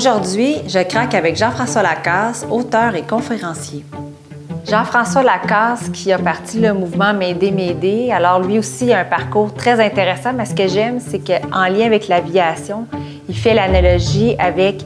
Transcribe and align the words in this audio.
Aujourd'hui, 0.00 0.56
je 0.66 0.82
craque 0.82 1.12
avec 1.14 1.36
Jean-François 1.36 1.82
Lacasse, 1.82 2.46
auteur 2.50 2.94
et 2.94 3.02
conférencier. 3.02 3.84
Jean-François 4.66 5.22
Lacasse, 5.22 5.90
qui 5.90 6.10
a 6.10 6.18
parti 6.18 6.58
le 6.58 6.72
mouvement 6.72 7.12
M'aider, 7.12 7.50
m'aider, 7.50 8.10
alors 8.10 8.40
lui 8.40 8.58
aussi 8.58 8.94
a 8.94 9.00
un 9.00 9.04
parcours 9.04 9.52
très 9.52 9.78
intéressant, 9.78 10.32
mais 10.32 10.46
ce 10.46 10.54
que 10.54 10.66
j'aime, 10.68 11.00
c'est 11.06 11.18
qu'en 11.18 11.66
lien 11.66 11.84
avec 11.84 12.08
l'aviation, 12.08 12.86
il 13.28 13.36
fait 13.36 13.52
l'analogie 13.52 14.36
avec 14.38 14.76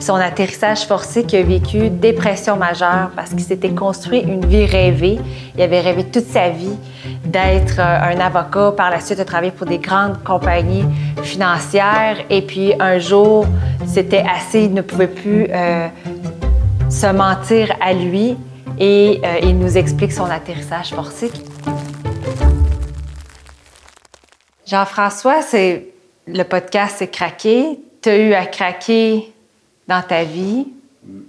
son 0.00 0.16
atterrissage 0.16 0.86
forcé 0.86 1.22
qui 1.22 1.36
a 1.36 1.44
vécu 1.44 1.88
dépression 1.88 2.56
majeure 2.56 3.12
parce 3.14 3.30
qu'il 3.30 3.42
s'était 3.42 3.70
construit 3.70 4.22
une 4.22 4.44
vie 4.44 4.66
rêvée. 4.66 5.20
Il 5.54 5.62
avait 5.62 5.82
rêvé 5.82 6.02
toute 6.02 6.26
sa 6.26 6.48
vie 6.48 6.76
d'être 7.34 7.80
euh, 7.80 8.12
un 8.14 8.20
avocat, 8.20 8.72
par 8.76 8.90
la 8.90 9.00
suite 9.00 9.18
de 9.18 9.24
travailler 9.24 9.50
pour 9.50 9.66
des 9.66 9.78
grandes 9.78 10.22
compagnies 10.22 10.84
financières. 11.22 12.18
Et 12.30 12.42
puis 12.42 12.72
un 12.78 13.00
jour, 13.00 13.44
c'était 13.86 14.24
assez, 14.24 14.62
il 14.62 14.74
ne 14.74 14.82
pouvait 14.82 15.08
plus 15.08 15.48
euh, 15.50 15.88
se 16.88 17.06
mentir 17.08 17.74
à 17.80 17.92
lui 17.92 18.36
et 18.78 19.20
euh, 19.24 19.38
il 19.42 19.58
nous 19.58 19.76
explique 19.76 20.12
son 20.12 20.26
atterrissage 20.26 20.90
forcé. 20.90 21.32
Jean-François, 24.64 25.42
c'est 25.42 25.88
le 26.28 26.44
podcast 26.44 26.96
c'est 26.98 27.08
craqué. 27.08 27.80
Tu 28.00 28.08
as 28.10 28.16
eu 28.16 28.32
à 28.32 28.46
craquer 28.46 29.32
dans 29.88 30.02
ta 30.02 30.22
vie, 30.22 30.68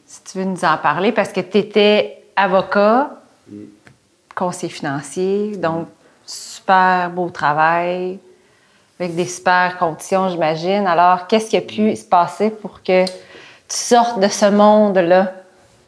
si 0.06 0.24
tu 0.24 0.38
veux 0.38 0.46
nous 0.46 0.64
en 0.64 0.78
parler, 0.78 1.12
parce 1.12 1.34
que 1.34 1.42
tu 1.42 1.58
étais 1.58 2.24
avocat, 2.36 3.10
conseiller 4.36 4.72
financier, 4.72 5.58
donc 5.58 5.88
super 6.66 7.12
beau 7.12 7.30
travail, 7.30 8.18
avec 9.00 9.16
des 9.16 9.26
super 9.26 9.78
conditions, 9.78 10.30
j'imagine. 10.30 10.88
Alors, 10.88 11.28
qu'est-ce 11.28 11.52
qui 11.52 11.58
a 11.58 11.62
pu 11.62 11.96
se 11.96 12.06
passer 12.06 12.50
pour 12.50 12.82
que 12.82 13.06
tu 13.06 13.12
sortes 13.68 14.20
de 14.20 14.28
ce 14.28 14.50
monde-là? 14.50 15.34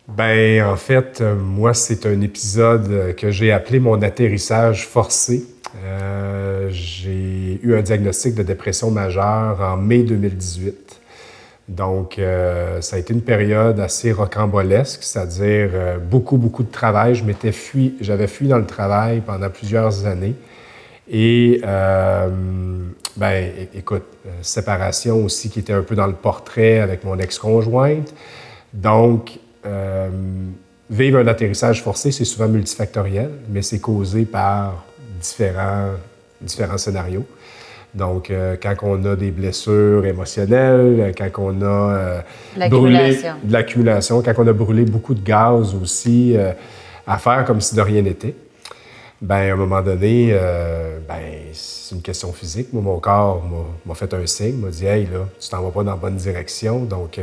Ben, 0.08 0.64
en 0.64 0.76
fait, 0.76 1.20
euh, 1.20 1.36
moi, 1.36 1.74
c'est 1.74 2.06
un 2.06 2.22
épisode 2.22 3.16
que 3.16 3.32
j'ai 3.32 3.52
appelé 3.52 3.80
mon 3.80 4.02
atterrissage 4.04 4.86
forcé. 4.88 5.46
Euh, 5.84 6.70
j'ai 6.70 7.60
eu 7.64 7.76
un 7.76 7.82
diagnostic 7.82 8.36
de 8.36 8.44
dépression 8.44 8.92
majeure 8.92 9.60
en 9.60 9.78
mai 9.78 10.04
2018. 10.04 11.02
Donc, 11.68 12.18
euh, 12.18 12.80
ça 12.80 12.96
a 12.96 13.00
été 13.00 13.14
une 13.14 13.22
période 13.22 13.80
assez 13.82 14.14
rocambolesque, 14.14 15.04
c'est-à-dire 15.04 15.70
euh, 15.74 15.98
beaucoup, 15.98 16.38
beaucoup 16.38 16.64
de 16.64 16.72
travail. 16.72 17.16
Je 17.16 17.26
m'étais 17.26 17.52
fui, 17.52 17.96
j'avais 18.00 18.28
fui 18.28 18.48
dans 18.48 18.58
le 18.58 18.66
travail 18.66 19.22
pendant 19.22 19.50
plusieurs 19.50 20.06
années. 20.06 20.36
Et, 21.10 21.62
euh, 21.66 22.30
ben, 23.18 23.52
écoute, 23.74 24.04
séparation 24.42 25.24
aussi 25.26 25.50
qui 25.50 25.60
était 25.60 25.74
un 25.74 25.82
peu 25.82 25.96
dans 25.96 26.08
le 26.08 26.14
portrait 26.14 26.80
avec 26.80 27.04
mon 27.04 27.18
ex-conjointe. 27.18 28.14
Donc, 28.74 29.40
vivre 30.90 31.20
un 31.20 31.28
atterrissage 31.28 31.84
forcé, 31.84 32.12
c'est 32.12 32.24
souvent 32.24 32.48
multifactoriel, 32.48 33.32
mais 33.50 33.62
c'est 33.62 33.80
causé 33.80 34.24
par 34.24 34.86
différents, 35.20 35.92
différents 36.42 36.78
scénarios. 36.78 37.26
Donc, 37.94 38.30
euh, 38.30 38.56
quand 38.62 38.76
on 38.84 39.04
a 39.06 39.16
des 39.16 39.32
blessures 39.32 40.06
émotionnelles, 40.06 41.00
euh, 41.00 41.12
quand 41.18 41.30
on 41.42 41.62
a 41.62 41.94
euh, 42.56 42.70
brûlé 42.70 43.18
de 43.44 43.52
l'accumulation, 43.52 44.22
quand 44.22 44.34
on 44.38 44.48
a 44.48 44.54
brûlé 44.54 44.86
beaucoup 44.86 45.14
de 45.14 45.24
gaz 45.24 45.74
aussi, 45.74 46.36
à 47.06 47.18
faire 47.18 47.46
comme 47.46 47.62
si 47.62 47.76
de 47.76 47.82
rien 47.82 48.02
n'était, 48.02 48.36
ben 49.20 49.50
à 49.50 49.54
un 49.54 49.56
moment 49.56 49.82
donné, 49.82 50.32
ben, 51.08 51.22
c'est 51.54 51.96
une 51.96 52.02
question 52.02 52.32
physique. 52.34 52.72
Moi, 52.72 52.84
mon 52.84 53.00
corps 53.00 53.44
m'a 53.86 53.96
fait 53.96 54.14
un 54.14 54.26
signe, 54.28 54.58
m'a 54.58 54.70
dit 54.70 54.86
Hey, 54.86 55.06
là, 55.06 55.28
tu 55.40 55.50
t'en 55.50 55.62
vas 55.62 55.72
pas 55.72 55.84
dans 55.84 55.92
la 55.92 55.98
bonne 55.98 56.18
direction. 56.18 56.84
Donc, 56.84 57.20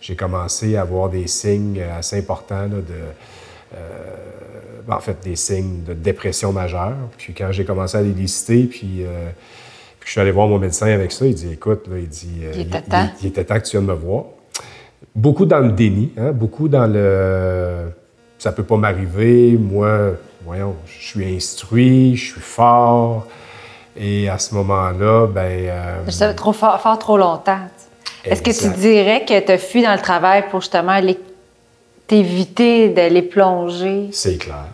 j'ai 0.00 0.16
commencé 0.16 0.76
à 0.76 0.82
avoir 0.82 1.10
des 1.10 1.28
signes 1.28 1.80
assez 1.96 2.18
importants 2.18 2.66
de. 2.66 2.82
Ben, 4.86 4.96
en 4.96 5.00
fait, 5.00 5.18
des 5.22 5.36
signes 5.36 5.84
de 5.84 5.92
dépression 5.92 6.50
majeure. 6.50 6.96
Puis 7.18 7.34
quand 7.34 7.52
j'ai 7.52 7.64
commencé 7.64 7.96
à 7.98 8.02
les 8.02 8.14
lister, 8.14 8.64
puis 8.64 9.04
je 10.08 10.12
suis 10.12 10.20
allé 10.22 10.30
voir 10.30 10.48
mon 10.48 10.58
médecin 10.58 10.86
avec 10.86 11.12
ça. 11.12 11.26
Il 11.26 11.34
dit 11.34 11.52
Écoute, 11.52 11.86
là, 11.86 11.98
il 11.98 12.08
dit 12.08 12.40
euh, 12.42 12.52
il, 12.54 12.60
était 12.62 12.80
temps. 12.80 13.10
Il, 13.20 13.26
était 13.26 13.44
temps 13.44 13.60
que 13.60 13.64
tu 13.66 13.72
viennes 13.72 13.84
me 13.84 13.92
voir. 13.92 14.24
Beaucoup 15.14 15.44
dans 15.44 15.58
le 15.58 15.70
déni, 15.70 16.12
hein? 16.16 16.32
beaucoup 16.32 16.66
dans 16.66 16.86
le 16.86 17.92
ça 18.38 18.52
peut 18.52 18.62
pas 18.62 18.78
m'arriver. 18.78 19.58
Moi, 19.58 20.12
voyons, 20.46 20.76
je 20.86 21.08
suis 21.08 21.36
instruit, 21.36 22.16
je 22.16 22.32
suis 22.32 22.40
fort. 22.40 23.26
Et 23.98 24.30
à 24.30 24.38
ce 24.38 24.54
moment-là, 24.54 25.26
ben. 25.26 25.68
Euh, 25.68 26.02
je 26.06 26.10
savais 26.12 26.34
trop 26.34 26.54
fort, 26.54 26.80
fort 26.80 26.98
trop 26.98 27.18
longtemps. 27.18 27.60
Est-ce 28.24 28.40
que 28.40 28.50
tu 28.50 28.74
dirais 28.78 29.26
que 29.26 29.38
tu 29.38 29.52
as 29.52 29.58
fui 29.58 29.82
dans 29.82 29.92
le 29.92 30.00
travail 30.00 30.44
pour 30.50 30.62
justement 30.62 30.98
t'éviter 32.06 32.88
d'aller 32.88 33.20
plonger? 33.20 34.08
C'est 34.12 34.38
clair. 34.38 34.70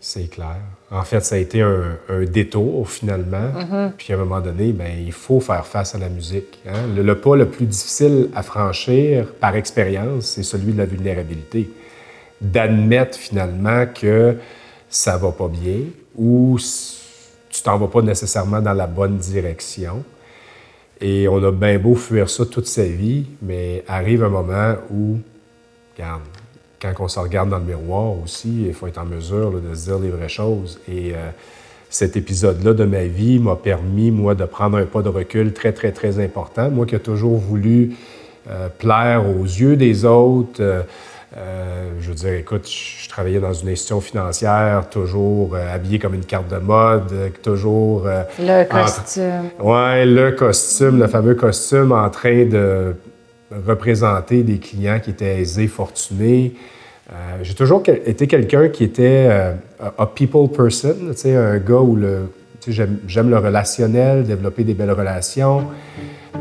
C'est 0.00 0.28
clair. 0.28 0.58
En 0.92 1.04
fait, 1.04 1.24
ça 1.24 1.36
a 1.36 1.38
été 1.38 1.62
un, 1.62 1.96
détour 2.26 2.90
finalement. 2.90 3.48
Mm-hmm. 3.48 3.92
Puis 3.96 4.12
à 4.12 4.16
un 4.16 4.18
moment 4.18 4.40
donné, 4.40 4.72
ben, 4.72 4.92
il 4.98 5.12
faut 5.12 5.40
faire 5.40 5.66
face 5.66 5.94
à 5.94 5.98
la 5.98 6.10
musique. 6.10 6.60
Hein. 6.68 6.94
Le, 6.94 7.14
pas 7.14 7.34
le 7.34 7.48
plus 7.48 7.64
difficile 7.64 8.28
à 8.34 8.42
franchir 8.42 9.32
par 9.40 9.56
expérience, 9.56 10.26
c'est 10.26 10.42
celui 10.42 10.74
de 10.74 10.78
la 10.78 10.84
vulnérabilité. 10.84 11.70
D'admettre 12.42 13.16
finalement 13.16 13.86
que 13.86 14.36
ça 14.90 15.16
va 15.16 15.32
pas 15.32 15.48
bien 15.48 15.78
ou 16.14 16.58
tu 17.48 17.62
t'en 17.62 17.78
vas 17.78 17.88
pas 17.88 18.02
nécessairement 18.02 18.60
dans 18.60 18.74
la 18.74 18.86
bonne 18.86 19.16
direction. 19.16 20.04
Et 21.00 21.26
on 21.26 21.42
a 21.42 21.50
bien 21.50 21.78
beau 21.78 21.94
fuir 21.94 22.28
ça 22.28 22.44
toute 22.44 22.66
sa 22.66 22.84
vie, 22.84 23.26
mais 23.40 23.82
arrive 23.88 24.22
un 24.24 24.28
moment 24.28 24.74
où, 24.90 25.18
regarde, 25.94 26.22
quand 26.82 27.04
on 27.04 27.08
se 27.08 27.18
regarde 27.18 27.50
dans 27.50 27.58
le 27.58 27.64
miroir 27.64 28.12
aussi, 28.22 28.64
il 28.66 28.74
faut 28.74 28.86
être 28.86 28.98
en 28.98 29.04
mesure 29.04 29.52
de 29.52 29.74
se 29.74 29.84
dire 29.84 29.98
les 29.98 30.10
vraies 30.10 30.28
choses. 30.28 30.80
Et 30.88 31.12
euh, 31.14 31.30
cet 31.88 32.16
épisode-là 32.16 32.74
de 32.74 32.84
ma 32.84 33.04
vie 33.04 33.38
m'a 33.38 33.56
permis, 33.56 34.10
moi, 34.10 34.34
de 34.34 34.44
prendre 34.44 34.78
un 34.78 34.84
pas 34.84 35.02
de 35.02 35.08
recul 35.08 35.52
très, 35.52 35.72
très, 35.72 35.92
très 35.92 36.18
important. 36.22 36.70
Moi 36.70 36.86
qui 36.86 36.94
ai 36.94 37.00
toujours 37.00 37.38
voulu 37.38 37.92
euh, 38.50 38.68
plaire 38.78 39.24
aux 39.28 39.44
yeux 39.44 39.76
des 39.76 40.04
autres. 40.04 40.60
Euh, 40.60 41.92
je 42.00 42.08
veux 42.08 42.14
dire, 42.14 42.34
écoute, 42.34 42.68
je, 42.68 43.08
travaillais 43.08 43.40
dans 43.40 43.52
une 43.52 43.68
institution 43.68 44.00
financière, 44.00 44.88
toujours 44.90 45.56
habillé 45.56 45.98
comme 45.98 46.14
une 46.14 46.24
carte 46.24 46.48
de 46.48 46.58
mode, 46.58 47.32
toujours... 47.42 48.06
le 48.38 48.64
costume. 48.64 49.50
Oui, 49.60 50.04
le 50.06 50.32
costume, 50.32 50.98
le 50.98 51.06
fameux 51.06 51.34
costume 51.34 51.92
en 51.92 52.10
train 52.10 52.44
de 52.44 52.94
représenter 53.66 54.42
des 54.42 54.58
clients 54.58 55.00
qui 55.02 55.10
étaient 55.10 55.40
aisés, 55.40 55.66
fortunés. 55.66 56.54
Euh, 57.10 57.14
j'ai 57.42 57.54
toujours 57.54 57.82
été 57.86 58.26
quelqu'un 58.26 58.68
qui 58.68 58.84
était 58.84 59.28
euh, 59.30 59.52
a 59.98 60.06
people 60.06 60.48
person, 60.48 60.94
un 61.24 61.58
gars 61.58 61.80
où 61.80 61.96
le, 61.96 62.30
j'aime 62.68 63.30
le 63.30 63.38
relationnel, 63.38 64.24
développer 64.24 64.64
des 64.64 64.74
belles 64.74 64.92
relations, 64.92 65.64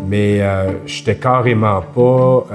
mais 0.08 0.42
euh, 0.42 0.72
j'étais 0.86 1.16
carrément 1.16 1.82
pas, 1.82 2.46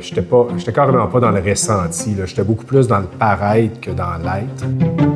j'étais 0.00 0.22
pas, 0.22 0.46
j'étais 0.56 0.72
carrément 0.72 1.06
pas 1.08 1.20
dans 1.20 1.30
le 1.30 1.40
ressenti. 1.40 2.16
J'étais 2.24 2.44
beaucoup 2.44 2.64
plus 2.64 2.86
dans 2.86 3.00
le 3.00 3.06
paraître 3.06 3.80
que 3.80 3.90
dans 3.90 4.16
l'être. 4.18 5.11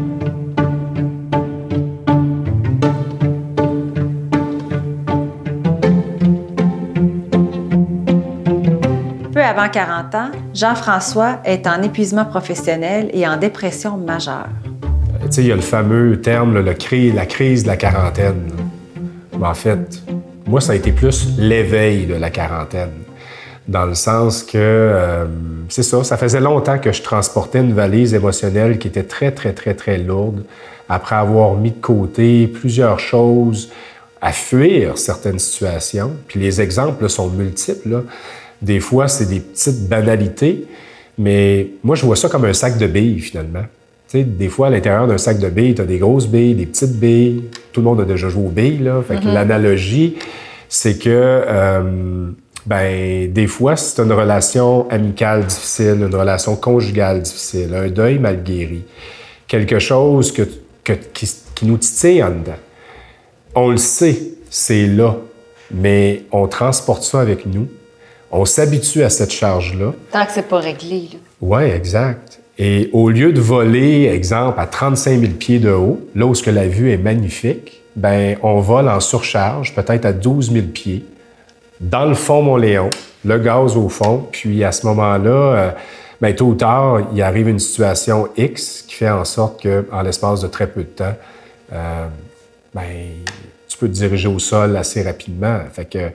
Avant 9.67 9.73
40 9.73 10.15
ans, 10.15 10.31
Jean-François 10.55 11.41
est 11.45 11.67
en 11.67 11.83
épuisement 11.83 12.25
professionnel 12.25 13.11
et 13.13 13.27
en 13.27 13.37
dépression 13.37 13.97
majeure. 13.97 14.49
Il 15.37 15.47
y 15.47 15.53
a 15.53 15.57
le 15.57 15.61
fameux 15.61 16.21
terme, 16.21 16.59
la 16.65 16.75
crise 16.75 17.63
de 17.63 17.69
la 17.69 17.77
quarantaine. 17.77 18.51
en 19.41 19.55
fait, 19.55 20.03
moi, 20.47 20.61
ça 20.61 20.73
a 20.73 20.75
été 20.77 20.93
plus 20.93 21.37
l'éveil 21.39 22.07
de 22.07 22.15
la 22.15 22.31
quarantaine. 22.31 22.93
Dans 23.67 23.87
le 23.87 23.95
sens 23.95 24.45
que, 24.45 24.57
euh, 24.57 25.25
c'est 25.69 25.83
ça, 25.83 26.05
ça 26.05 26.17
faisait 26.17 26.41
longtemps 26.41 26.79
que 26.79 26.93
je 26.93 27.03
transportais 27.03 27.59
une 27.59 27.73
valise 27.73 28.15
émotionnelle 28.15 28.79
qui 28.79 28.87
était 28.87 29.03
très, 29.03 29.33
très, 29.33 29.53
très, 29.53 29.75
très 29.75 29.99
lourde, 29.99 30.45
après 30.89 31.17
avoir 31.17 31.55
mis 31.55 31.73
de 31.73 31.81
côté 31.81 32.47
plusieurs 32.47 33.01
choses, 33.01 33.71
à 34.21 34.31
fuir 34.31 34.97
certaines 34.97 35.41
situations. 35.41 36.13
Puis 36.29 36.39
les 36.39 36.61
exemples 36.61 37.09
sont 37.09 37.29
multiples. 37.29 38.05
Des 38.63 38.81
fois, 38.81 39.09
c'est 39.09 39.27
des 39.27 39.41
petites 39.41 39.89
banalités, 39.89 40.67
mais 41.19 41.69
moi, 41.83 41.97
je 41.97 42.05
vois 42.05 42.17
ça 42.17 42.29
comme 42.29 42.45
un 42.45 42.53
sac 42.53 42.79
de 42.79 42.87
billes, 42.87 43.21
finalement. 43.21 43.65
Tu 44.09 44.19
sais, 44.19 44.25
des 44.25 44.49
fois, 44.49 44.69
à 44.69 44.71
l'intérieur 44.71 45.07
d'un 45.07 45.19
sac 45.19 45.39
de 45.39 45.49
billes, 45.49 45.75
tu 45.75 45.83
as 45.83 45.87
des 45.87 45.99
grosses 45.99 46.29
billes, 46.29 46.55
des 46.55 46.67
petites 46.67 46.99
billes. 46.99 47.45
Tout 47.73 47.81
le 47.81 47.85
monde 47.85 48.01
a 48.01 48.05
déjà 48.05 48.29
joué 48.29 48.47
aux 48.47 48.51
billes, 48.51 48.79
là. 48.79 49.03
Fait 49.07 49.17
que 49.17 49.25
mm-hmm. 49.25 49.33
l'analogie, 49.33 50.17
c'est 50.69 50.99
que, 50.99 51.11
euh, 51.11 52.31
ben, 52.67 53.33
des 53.33 53.47
fois, 53.47 53.77
c'est 53.77 54.03
une 54.03 54.13
relation 54.13 54.89
amicale 54.91 55.47
difficile, 55.47 55.97
une 56.01 56.15
relation 56.15 56.57
conjugale 56.57 57.23
difficile, 57.23 57.75
un 57.75 57.89
deuil 57.89 58.19
mal 58.19 58.43
guéri, 58.43 58.85
quelque 59.47 59.79
chose 59.79 60.33
que, 60.33 60.43
qui, 61.13 61.31
qui 61.55 61.67
nous 61.67 61.79
titille 61.79 62.23
en 62.23 62.31
dedans. 62.31 62.59
On 63.55 63.71
le 63.71 63.77
sait, 63.77 64.19
c'est 64.51 64.87
là, 64.87 65.17
mais 65.73 66.23
on 66.31 66.47
transporte 66.47 67.03
ça 67.03 67.21
avec 67.21 67.47
nous 67.47 67.69
On 68.31 68.45
s'habitue 68.45 69.03
à 69.03 69.11
cette 69.11 69.33
charge-là. 69.33 69.93
Tant 70.13 70.27
que 70.27 70.33
c'est 70.33 70.49
pas 70.49 70.59
réglé. 70.59 71.09
Oui, 71.41 71.63
exact. 71.63 72.41
Et 72.59 72.91
au 72.93 73.11
lieu 73.11 73.33
de 73.33 73.41
voler, 73.41 74.07
exemple, 74.07 74.59
à 74.59 74.67
35 74.67 75.21
000 75.21 75.33
pieds 75.33 75.59
de 75.59 75.71
haut, 75.71 76.01
là 76.15 76.27
où 76.27 76.35
ce 76.35 76.43
que 76.43 76.51
la 76.51 76.67
vue 76.67 76.91
est 76.91 76.97
magnifique, 76.97 77.83
ben 77.95 78.37
on 78.43 78.61
vole 78.61 78.89
en 78.89 79.01
surcharge, 79.01 79.75
peut-être 79.75 80.07
à 80.07 80.13
12 80.13 80.53
000 80.53 80.67
pieds, 80.67 81.05
dans 81.81 82.07
le 82.07 82.15
fond 82.15 82.43
Mont-Léon, 82.43 82.91
le 83.25 83.39
gaz 83.39 83.77
au 83.77 83.89
fond, 83.89 84.27
puis 84.31 84.65
à 84.65 84.73
ce 84.73 84.87
moment-là, 84.87 85.31
euh, 85.31 85.71
ben, 86.21 86.35
tôt 86.35 86.47
ou 86.47 86.55
tard, 86.55 87.01
il 87.13 87.21
arrive 87.21 87.49
une 87.49 87.59
situation 87.59 88.29
X 88.37 88.85
qui 88.87 88.95
fait 88.95 89.11
en 89.11 89.25
sorte 89.25 89.63
qu'en 89.63 90.03
l'espace 90.03 90.41
de 90.41 90.49
très 90.49 90.67
peu 90.67 90.81
de 90.83 90.89
temps, 90.89 91.15
euh, 91.73 92.07
ben, 92.75 92.83
tu 93.69 93.77
peux 93.77 93.89
te 93.89 93.93
diriger 93.93 94.29
au 94.29 94.39
sol 94.39 94.77
assez 94.77 95.03
rapidement. 95.03 95.61
Fait 95.73 95.85
que, 95.85 96.11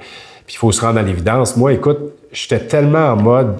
puis 0.52 0.58
il 0.58 0.60
faut 0.60 0.72
se 0.74 0.82
rendre 0.82 1.00
à 1.00 1.02
l'évidence. 1.02 1.56
Moi, 1.56 1.72
écoute, 1.72 2.00
j'étais 2.34 2.60
tellement 2.60 3.14
en 3.14 3.16
mode, 3.16 3.56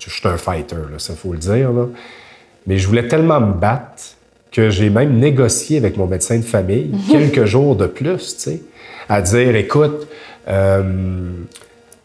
je 0.00 0.10
suis 0.10 0.26
un 0.26 0.36
fighter, 0.36 0.74
là, 0.74 0.98
ça 0.98 1.14
faut 1.14 1.32
le 1.32 1.38
dire, 1.38 1.70
là, 1.70 1.86
mais 2.66 2.76
je 2.76 2.88
voulais 2.88 3.06
tellement 3.06 3.40
me 3.40 3.52
battre 3.52 4.02
que 4.50 4.68
j'ai 4.68 4.90
même 4.90 5.16
négocié 5.16 5.78
avec 5.78 5.96
mon 5.96 6.08
médecin 6.08 6.36
de 6.38 6.42
famille 6.42 6.90
quelques 7.08 7.44
jours 7.44 7.76
de 7.76 7.86
plus, 7.86 8.34
tu 8.34 8.42
sais, 8.42 8.62
à 9.08 9.22
dire, 9.22 9.54
écoute, 9.54 10.08
euh, 10.48 11.30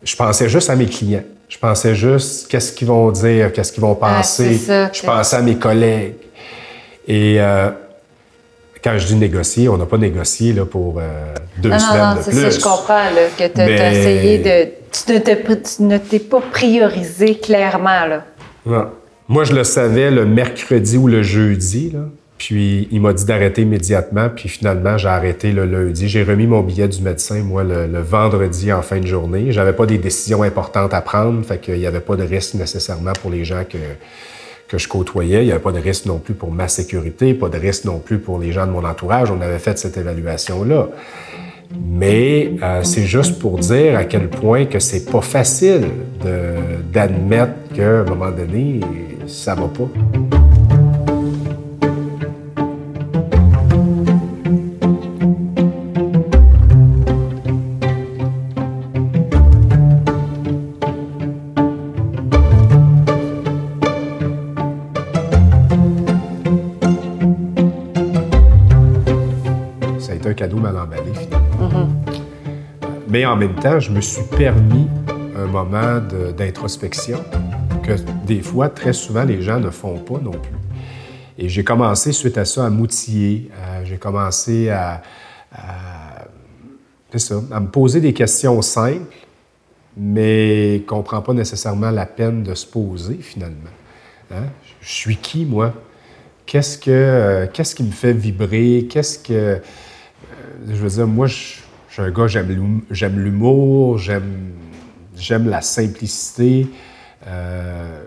je 0.04 0.16
pensais 0.16 0.48
juste 0.48 0.70
à 0.70 0.76
mes 0.76 0.86
clients. 0.86 1.24
Je 1.48 1.58
pensais 1.58 1.96
juste 1.96 2.48
qu'est-ce 2.50 2.72
qu'ils 2.72 2.88
vont 2.88 3.10
dire, 3.10 3.52
qu'est-ce 3.52 3.72
qu'ils 3.72 3.82
vont 3.82 3.98
ah, 4.00 4.18
penser. 4.18 4.60
je 4.94 5.04
pensais 5.04 5.38
à 5.38 5.42
mes 5.42 5.56
collègues. 5.56 6.14
Et 7.08 7.42
euh, 7.42 7.72
quand 8.84 8.98
je 8.98 9.08
dis 9.08 9.16
négocier, 9.16 9.70
on 9.70 9.78
n'a 9.78 9.86
pas 9.86 9.98
négocié 9.98 10.54
là, 10.54 10.66
pour 10.66 11.00
euh, 11.00 11.34
deux 11.58 11.78
semaines 11.78 12.18
de 12.18 12.24
plus. 12.24 12.42
Ça, 12.42 12.50
je 12.50 12.60
comprends 12.62 13.10
là, 13.10 13.28
que 13.38 13.48
tu 13.48 13.62
as, 13.62 13.92
essayé 13.92 14.38
de... 14.40 14.72
Tu 14.92 15.84
ne 15.84 15.98
t'es 15.98 16.20
pas 16.20 16.42
priorisé 16.42 17.36
clairement. 17.36 18.06
Là. 18.06 18.92
Moi, 19.28 19.44
je 19.44 19.54
le 19.54 19.64
savais 19.64 20.10
le 20.10 20.26
mercredi 20.26 20.98
ou 20.98 21.08
le 21.08 21.22
jeudi. 21.22 21.92
Là. 21.92 22.00
Puis 22.40 22.88
il 22.90 23.02
m'a 23.02 23.14
dit 23.14 23.26
d'arrêter 23.26 23.64
immédiatement. 23.64 24.30
Puis 24.34 24.50
finalement, 24.50 24.98
j'ai 24.98 25.10
arrêté 25.10 25.52
le 25.52 25.66
lundi. 25.66 26.08
J'ai 26.08 26.24
remis 26.24 26.48
mon 26.48 26.62
billet 26.62 26.88
du 26.88 27.02
médecin, 27.02 27.44
moi, 27.44 27.64
le, 27.64 28.02
vendredi 28.02 28.72
en 28.72 28.82
fin 28.82 29.00
de 29.00 29.06
journée. 29.06 29.52
J'avais 29.52 29.74
pas 29.74 29.86
des 29.86 29.98
décisions 29.98 30.42
importantes 30.42 30.94
à 30.94 31.02
prendre. 31.02 31.46
Fait 31.46 31.60
qu'il 31.60 31.78
n'y 31.78 31.86
avait 31.86 32.00
pas 32.00 32.16
de 32.16 32.24
risque 32.24 32.56
nécessairement 32.56 33.14
pour 33.22 33.30
les 33.30 33.44
gens 33.44 33.64
que, 33.70 33.78
que 34.70 34.78
je 34.78 34.88
côtoyais. 34.88 35.42
Il 35.42 35.46
n'y 35.48 35.52
avait 35.52 35.60
pas 35.60 35.74
de 35.74 35.80
risque 35.80 36.06
non 36.06 36.20
plus 36.20 36.36
pour 36.36 36.52
ma 36.52 36.70
sécurité, 36.70 37.34
pas 37.34 37.50
de 37.50 37.58
risque 37.58 37.86
non 37.86 38.00
plus 38.00 38.20
pour 38.20 38.40
les 38.40 38.54
gens 38.54 38.66
de 38.66 38.72
mon 38.72 38.86
entourage. 38.86 39.30
On 39.32 39.42
avait 39.42 39.60
fait 39.60 39.78
cette 39.78 39.98
évaluation-là. 39.98 40.88
Mais 41.84 42.52
euh, 42.64 42.84
c'est 42.84 43.06
juste 43.06 43.40
pour 43.40 43.58
dire 43.60 43.98
à 43.98 44.06
quel 44.06 44.30
point 44.30 44.66
que 44.66 44.80
c'est 44.80 45.12
pas 45.12 45.22
facile 45.22 45.88
d'admettre 46.92 47.54
qu'à 47.76 48.00
un 48.00 48.04
moment 48.06 48.32
donné, 48.32 48.80
ça 49.28 49.56
va 49.56 49.68
pas. 49.68 50.39
Mais 73.08 73.26
en 73.26 73.36
même 73.36 73.56
temps, 73.56 73.80
je 73.80 73.92
me 73.92 74.02
suis 74.02 74.24
permis 74.38 74.88
un 75.36 75.48
moment 75.48 76.00
d'introspection 76.38 77.24
que 77.84 77.94
des 78.26 78.42
fois, 78.42 78.70
très 78.70 78.94
souvent, 78.94 79.24
les 79.24 79.42
gens 79.42 79.60
ne 79.60 79.70
font 79.70 79.98
pas 79.98 80.20
non 80.22 80.32
plus. 80.32 80.58
Et 81.38 81.48
j'ai 81.50 81.64
commencé 81.64 82.12
suite 82.12 82.38
à 82.38 82.46
ça 82.46 82.66
à 82.66 82.70
m'outiller. 82.70 83.50
J'ai 83.86 83.98
commencé 83.98 84.70
à, 84.70 85.02
ça, 87.16 87.36
à 87.52 87.60
me 87.60 87.68
poser 87.68 88.02
des 88.02 88.14
questions 88.14 88.62
simples, 88.62 89.16
mais 89.98 90.84
qu'on 90.86 90.98
ne 90.98 91.04
prend 91.04 91.22
pas 91.22 91.34
nécessairement 91.34 91.92
la 91.92 92.06
peine 92.06 92.44
de 92.44 92.54
se 92.54 92.68
poser 92.68 93.16
finalement. 93.22 93.72
Hein? 94.32 94.44
Je 94.82 94.90
suis 94.92 95.18
qui, 95.18 95.46
moi? 95.46 95.74
Qu'est-ce, 96.46 96.78
que, 96.78 97.48
qu'est-ce 97.54 97.74
qui 97.76 97.84
me 97.84 97.92
fait 97.92 98.14
vibrer? 98.14 98.88
Qu'est-ce 98.90 99.20
que. 99.20 99.62
Je 100.68 100.74
veux 100.74 100.90
dire, 100.90 101.08
moi, 101.08 101.28
je 101.28 101.60
je 101.90 101.96
suis 101.96 102.02
un 102.04 102.12
gars, 102.12 102.28
j'aime 102.28 103.20
l'humour, 103.20 103.98
j'aime 103.98 105.50
la 105.50 105.62
simplicité. 105.62 106.68
Euh, 107.26 108.04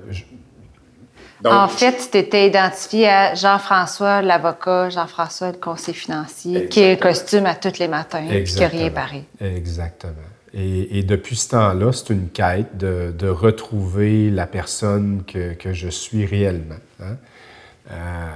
en 1.44 1.66
fait, 1.66 1.96
tu 1.96 2.08
t'étais 2.10 2.46
identifié 2.46 3.08
à 3.08 3.34
Jean-François, 3.34 4.22
l'avocat, 4.22 4.88
Jean-François, 4.88 5.50
le 5.50 5.58
conseiller 5.58 5.96
financier, 5.96 6.68
qui 6.68 6.80
est 6.80 6.94
le 6.94 7.00
costume 7.00 7.46
à 7.46 7.56
tous 7.56 7.80
les 7.80 7.88
matins, 7.88 8.24
et 8.30 8.44
qui 8.44 8.60
n'a 8.60 8.68
rien 8.68 8.90
pareil. 8.90 9.24
Exactement. 9.40 10.12
Et, 10.54 11.02
depuis 11.02 11.34
ce 11.34 11.48
temps-là, 11.50 11.92
c'est 11.92 12.10
une 12.10 12.28
quête 12.28 12.76
de, 12.76 13.28
retrouver 13.28 14.30
la 14.30 14.46
personne 14.46 15.24
que, 15.26 15.72
je 15.72 15.88
suis 15.88 16.24
réellement. 16.24 16.76
Hein. 17.00 17.16
Euh, 17.90 18.30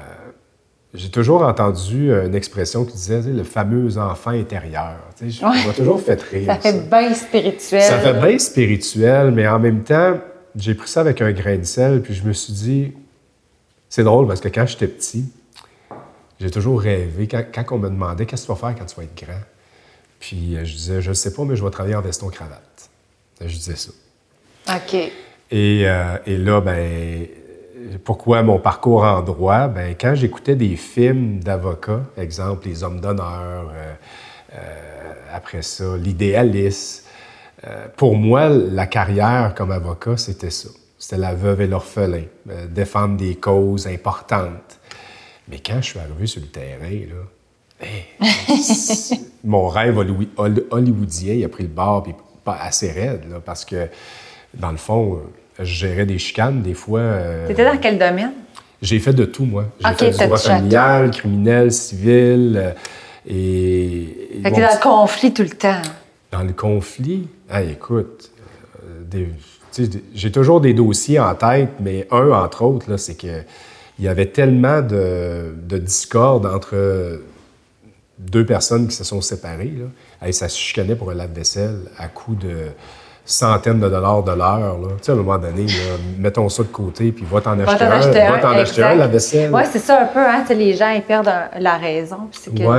j'ai 0.96 1.10
toujours 1.10 1.42
entendu 1.42 2.10
une 2.10 2.34
expression 2.34 2.84
qui 2.84 2.94
disait 2.94 3.20
le 3.22 3.44
fameux 3.44 3.98
enfant 3.98 4.30
intérieur. 4.30 4.96
Tu 5.18 5.30
sais, 5.30 5.44
m'a 5.44 5.72
toujours 5.74 6.00
fait 6.00 6.20
rire. 6.22 6.46
Ça 6.46 6.58
fait 6.58 6.88
bien 6.88 7.14
spirituel. 7.14 7.82
Ça 7.82 7.98
fait 7.98 8.14
bien 8.14 8.38
spirituel, 8.38 9.30
mais 9.30 9.46
en 9.46 9.58
même 9.58 9.82
temps, 9.84 10.18
j'ai 10.56 10.74
pris 10.74 10.88
ça 10.88 11.00
avec 11.00 11.20
un 11.20 11.32
grain 11.32 11.56
de 11.56 11.64
sel, 11.64 12.02
puis 12.02 12.14
je 12.14 12.24
me 12.24 12.32
suis 12.32 12.52
dit, 12.52 12.92
c'est 13.88 14.04
drôle 14.04 14.26
parce 14.26 14.40
que 14.40 14.48
quand 14.48 14.66
j'étais 14.66 14.88
petit, 14.88 15.24
j'ai 16.40 16.50
toujours 16.50 16.80
rêvé, 16.80 17.28
quand, 17.28 17.64
on 17.72 17.78
me 17.78 17.88
demandait 17.88 18.26
qu'est-ce 18.26 18.42
que 18.42 18.52
tu 18.52 18.58
vas 18.58 18.68
faire 18.68 18.78
quand 18.78 18.86
tu 18.86 18.96
vas 18.96 19.04
être 19.04 19.16
grand, 19.16 19.40
puis 20.18 20.56
euh, 20.56 20.64
je 20.64 20.74
disais, 20.74 21.02
je 21.02 21.10
ne 21.10 21.14
sais 21.14 21.32
pas, 21.32 21.44
mais 21.44 21.56
je 21.56 21.64
vais 21.64 21.70
travailler 21.70 21.94
en 21.94 22.00
veston-cravate. 22.00 22.90
Je 23.40 23.54
disais 23.54 23.76
ça. 23.76 23.90
OK. 24.74 24.94
Et, 25.50 25.82
euh, 25.84 26.18
et 26.26 26.36
là, 26.38 26.60
ben 26.60 27.28
pourquoi 28.04 28.42
mon 28.42 28.58
parcours 28.58 29.02
en 29.04 29.22
droit? 29.22 29.68
Ben, 29.68 29.94
quand 29.98 30.14
j'écoutais 30.14 30.56
des 30.56 30.76
films 30.76 31.40
d'avocats, 31.40 32.02
exemple 32.16 32.68
Les 32.68 32.82
Hommes 32.82 33.00
d'honneur, 33.00 33.72
euh, 33.74 33.94
euh, 34.54 35.12
après 35.32 35.62
ça, 35.62 35.96
L'Idéaliste, 35.96 37.06
euh, 37.66 37.86
pour 37.96 38.16
moi, 38.16 38.48
la 38.48 38.86
carrière 38.86 39.54
comme 39.54 39.70
avocat, 39.70 40.16
c'était 40.16 40.50
ça. 40.50 40.68
C'était 40.98 41.18
la 41.18 41.34
veuve 41.34 41.60
et 41.60 41.66
l'orphelin, 41.66 42.22
défendre 42.70 43.16
des 43.18 43.34
causes 43.36 43.86
importantes. 43.86 44.78
Mais 45.48 45.58
quand 45.58 45.76
je 45.76 45.90
suis 45.90 45.98
arrivé 45.98 46.26
sur 46.26 46.40
le 46.40 46.48
terrain, 46.48 46.88
là, 46.90 47.86
mon 49.44 49.68
rêve 49.68 49.98
hollywoodien, 49.98 51.34
il 51.34 51.44
a 51.44 51.48
pris 51.50 51.64
le 51.64 51.68
bord 51.68 52.02
puis 52.02 52.14
pas 52.42 52.56
assez 52.56 52.90
raide, 52.90 53.26
parce 53.44 53.66
que, 53.66 53.88
dans 54.54 54.70
le 54.70 54.78
fond, 54.78 55.20
je 55.58 55.64
gérais 55.64 56.06
des 56.06 56.18
chicanes, 56.18 56.62
des 56.62 56.74
fois. 56.74 57.00
Euh... 57.00 57.46
T'étais 57.46 57.64
dans 57.64 57.78
quel 57.78 57.98
domaine? 57.98 58.32
J'ai 58.82 58.98
fait 58.98 59.12
de 59.12 59.24
tout, 59.24 59.44
moi. 59.44 59.66
J'ai 59.80 59.94
fait 59.94 60.10
du 60.10 60.26
droit 60.26 60.36
familial, 60.36 61.10
criminel, 61.10 61.72
civil. 61.72 62.56
Euh, 62.56 62.72
et, 63.26 64.40
fait 64.42 64.50
que 64.50 64.60
dans 64.60 64.68
le 64.68 64.82
conflit 64.82 65.32
tout 65.32 65.42
le 65.42 65.50
temps. 65.50 65.82
Dans 66.30 66.42
le 66.42 66.52
conflit? 66.52 67.26
Ah, 67.48 67.62
écoute, 67.62 68.30
euh, 68.84 69.24
j'ai 70.14 70.30
toujours 70.30 70.60
des 70.60 70.74
dossiers 70.74 71.18
en 71.18 71.34
tête, 71.34 71.70
mais 71.80 72.06
un, 72.10 72.30
entre 72.30 72.62
autres, 72.62 72.96
c'est 72.98 73.16
que 73.16 73.42
il 73.98 74.04
y 74.04 74.08
avait 74.08 74.26
tellement 74.26 74.82
de, 74.82 75.54
de 75.56 75.78
discorde 75.78 76.44
entre 76.44 77.22
deux 78.18 78.44
personnes 78.44 78.88
qui 78.88 78.94
se 78.94 79.04
sont 79.04 79.20
séparées. 79.20 79.72
Là. 80.20 80.32
ça 80.32 80.48
se 80.48 80.58
chicanait 80.58 80.96
pour 80.96 81.10
un 81.10 81.14
lave-vaisselle 81.14 81.80
à 81.96 82.08
coup 82.08 82.34
de 82.34 82.68
centaines 83.26 83.80
de 83.80 83.88
dollars 83.88 84.22
de 84.22 84.32
l'heure. 84.32 84.78
Tu 84.98 85.04
sais, 85.04 85.12
à 85.12 85.14
un 85.14 85.18
moment 85.18 85.36
donné, 85.36 85.66
mettons 86.18 86.48
ça 86.48 86.62
de 86.62 86.68
côté, 86.68 87.12
puis 87.12 87.26
va 87.30 87.40
t'en 87.40 87.58
acheter, 87.58 87.84
un. 87.84 88.30
Va 88.30 88.38
t'en 88.38 88.52
acheter 88.52 88.82
un, 88.82 88.94
la 88.94 89.08
vaisselle. 89.08 89.50
Oui, 89.52 89.62
c'est 89.70 89.80
ça 89.80 90.02
un 90.02 90.06
peu. 90.06 90.20
Hein? 90.20 90.44
Les 90.50 90.74
gens, 90.74 90.90
ils 90.90 91.02
perdent 91.02 91.32
la 91.58 91.76
raison. 91.76 92.30
Oui. 92.48 92.76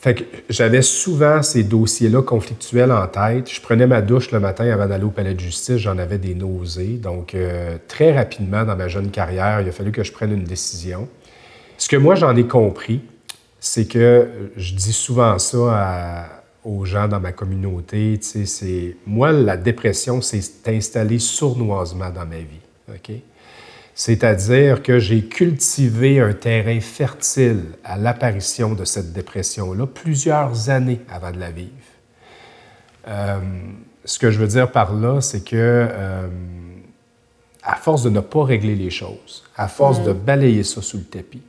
Fait 0.00 0.14
que 0.14 0.24
j'avais 0.48 0.80
souvent 0.80 1.42
ces 1.42 1.62
dossiers-là 1.62 2.22
conflictuels 2.22 2.90
en 2.90 3.06
tête. 3.06 3.52
Je 3.52 3.60
prenais 3.60 3.86
ma 3.86 4.00
douche 4.00 4.30
le 4.30 4.40
matin 4.40 4.64
avant 4.72 4.86
d'aller 4.86 5.04
au 5.04 5.10
palais 5.10 5.34
de 5.34 5.40
justice, 5.40 5.76
j'en 5.76 5.98
avais 5.98 6.16
des 6.16 6.34
nausées. 6.34 6.98
Donc, 7.02 7.34
euh, 7.34 7.76
très 7.86 8.16
rapidement 8.16 8.64
dans 8.64 8.76
ma 8.76 8.88
jeune 8.88 9.10
carrière, 9.10 9.60
il 9.60 9.68
a 9.68 9.72
fallu 9.72 9.92
que 9.92 10.02
je 10.02 10.10
prenne 10.10 10.32
une 10.32 10.44
décision. 10.44 11.06
Ce 11.76 11.86
que 11.86 11.96
moi, 11.96 12.14
j'en 12.14 12.34
ai 12.34 12.44
compris, 12.44 13.02
c'est 13.58 13.84
que 13.84 14.26
je 14.56 14.72
dis 14.72 14.94
souvent 14.94 15.38
ça 15.38 15.58
à, 15.68 16.24
aux 16.64 16.84
gens 16.84 17.08
dans 17.08 17.20
ma 17.20 17.32
communauté. 17.32 18.18
C'est, 18.20 18.96
moi, 19.06 19.32
la 19.32 19.56
dépression 19.56 20.20
s'est 20.20 20.42
installée 20.66 21.18
sournoisement 21.18 22.10
dans 22.10 22.26
ma 22.26 22.38
vie. 22.38 22.60
OK? 22.88 23.12
C'est-à-dire 23.94 24.82
que 24.82 24.98
j'ai 24.98 25.24
cultivé 25.26 26.20
un 26.20 26.32
terrain 26.32 26.80
fertile 26.80 27.64
à 27.84 27.98
l'apparition 27.98 28.72
de 28.74 28.84
cette 28.84 29.12
dépression-là 29.12 29.86
plusieurs 29.86 30.70
années 30.70 31.00
avant 31.10 31.32
de 31.32 31.38
la 31.38 31.50
vivre. 31.50 31.70
Euh, 33.08 33.38
ce 34.04 34.18
que 34.18 34.30
je 34.30 34.38
veux 34.38 34.46
dire 34.46 34.70
par 34.70 34.94
là, 34.94 35.20
c'est 35.20 35.44
que 35.44 35.56
euh, 35.56 36.28
à 37.62 37.76
force 37.76 38.02
de 38.02 38.10
ne 38.10 38.20
pas 38.20 38.44
régler 38.44 38.74
les 38.74 38.90
choses, 38.90 39.44
à 39.56 39.68
force 39.68 40.02
de 40.02 40.12
balayer 40.12 40.64
ça 40.64 40.80
sous 40.80 40.98
le 40.98 41.04
tapis, 41.04 41.42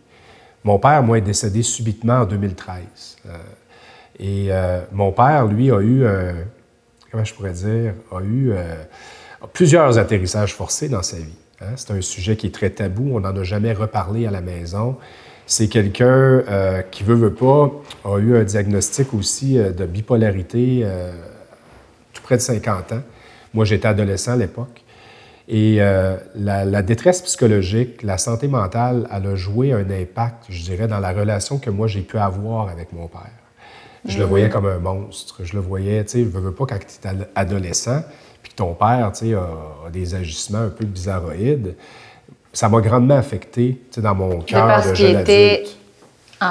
mon 0.64 0.78
père, 0.78 1.02
moi, 1.02 1.18
est 1.18 1.22
décédé 1.22 1.64
subitement 1.64 2.20
en 2.20 2.26
2013. 2.26 3.18
Euh, 3.26 3.38
et 4.22 4.48
euh, 4.52 4.82
mon 4.92 5.12
père, 5.12 5.46
lui, 5.48 5.72
a 5.72 5.80
eu, 5.82 6.06
un, 6.06 6.36
comment 7.12 7.24
je 7.24 7.34
pourrais 7.34 7.54
dire, 7.54 7.94
a 8.12 8.22
eu 8.22 8.54
plusieurs 9.52 9.98
atterrissages 9.98 10.54
forcés 10.54 10.88
dans 10.88 11.04
sa 11.04 11.18
vie. 11.18 11.38
Hein. 11.60 11.74
C'est 11.76 11.92
un 11.92 12.02
sujet 12.02 12.38
qui 12.38 12.48
est 12.48 12.54
très 12.54 12.70
tabou, 12.70 13.12
on 13.14 13.20
n'en 13.20 13.36
a 13.36 13.44
jamais 13.44 13.74
reparlé 13.74 14.28
à 14.28 14.32
la 14.32 14.42
maison. 14.42 14.98
C'est 15.48 15.68
quelqu'un 15.68 16.44
qui, 16.92 17.04
veut, 17.04 17.16
veut 17.16 17.34
pas, 17.34 17.72
a 18.06 18.18
eu 18.20 18.38
un 18.38 18.44
diagnostic 18.44 19.14
aussi 19.14 19.56
de 19.56 19.86
bipolarité 19.86 20.86
tout 22.14 22.22
près 22.22 22.38
de 22.38 22.42
50 22.42 22.92
ans. 22.94 23.02
Moi, 23.54 23.66
j'étais 23.66 23.88
adolescent 23.88 24.32
à 24.32 24.38
l'époque. 24.38 24.82
Et 25.48 25.82
euh, 25.82 26.16
la, 26.36 26.82
détresse 26.82 27.22
psychologique, 27.22 28.04
la 28.04 28.18
santé 28.18 28.48
mentale, 28.48 29.06
elle 29.12 29.28
a 29.28 29.36
joué 29.36 29.74
un 29.74 29.90
impact, 29.90 30.46
je 30.48 30.64
dirais, 30.64 30.88
dans 30.88 31.00
la 31.00 31.12
relation 31.12 31.58
que 31.58 31.70
moi 31.70 31.88
j'ai 31.88 32.02
pu 32.02 32.18
avoir 32.18 32.70
avec 32.70 32.94
mon 32.94 33.08
père. 33.08 33.41
Je 34.06 34.18
le 34.18 34.26
voyais 34.26 34.50
comme 34.50 34.66
un 34.66 34.80
monstre. 34.80 35.42
Je 35.44 35.54
le 35.54 35.60
voyais, 35.60 36.04
tu 36.06 36.12
sais, 36.12 36.20
je 36.24 36.38
veux 36.38 36.54
pas 36.54 36.66
quand 36.66 36.80
tu 36.80 37.08
es 37.08 37.28
adolescent, 37.36 38.02
puis 38.42 38.52
que 38.52 38.58
ton 38.58 38.74
père, 38.74 39.12
tu 39.14 39.28
sais, 39.28 39.34
a, 39.34 39.90
des 39.92 40.16
agissements 40.16 40.60
un 40.60 40.70
peu 40.70 40.86
bizarroïdes. 40.86 41.76
Ça 42.54 42.68
m'a 42.68 42.82
grandement 42.82 43.18
affecté, 43.18 43.82
tu 43.90 43.96
sais, 43.96 44.02
dans 44.02 44.16
mon 44.16 44.42
cœur 44.42 44.84
de 44.88 44.94
jeune 44.94 45.18
adulte. 45.18 45.78
En, 46.42 46.46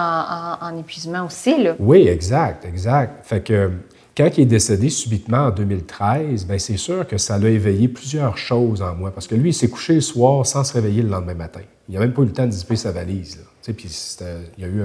en, 0.61 0.67
en, 0.67 0.79
épuisement 0.79 1.27
aussi, 1.27 1.61
là. 1.61 1.75
Oui, 1.81 2.07
exact, 2.07 2.65
exact. 2.65 3.27
Fait 3.27 3.43
que 3.43 3.73
quand 4.17 4.29
il 4.37 4.43
est 4.43 4.47
décédé 4.47 4.91
subitement 4.91 5.47
en 5.47 5.51
2013, 5.51 6.47
bien, 6.47 6.59
c'est 6.59 6.77
sûr 6.77 7.07
que 7.07 7.17
ça 7.17 7.39
l'a 7.39 7.49
éveillé 7.49 7.89
plusieurs 7.89 8.37
choses 8.37 8.83
en 8.83 8.95
moi. 8.95 9.13
Parce 9.13 9.27
que 9.27 9.35
lui, 9.35 9.51
il 9.51 9.55
s'est 9.55 9.69
couché 9.69 9.95
le 9.95 10.01
soir 10.01 10.45
sans 10.45 10.63
se 10.63 10.73
réveiller 10.75 11.03
le 11.03 11.09
lendemain 11.09 11.35
matin. 11.35 11.61
Il 11.89 11.95
n'a 11.95 12.01
même 12.01 12.13
pas 12.13 12.23
eu 12.23 12.27
le 12.27 12.33
temps 12.33 12.45
de 12.45 12.51
dissiper 12.51 12.77
sa 12.77 12.93
valise. 12.93 13.41
Puis 13.63 13.89
il 14.59 14.63
y 14.63 14.67
a 14.67 14.69
eu 14.69 14.83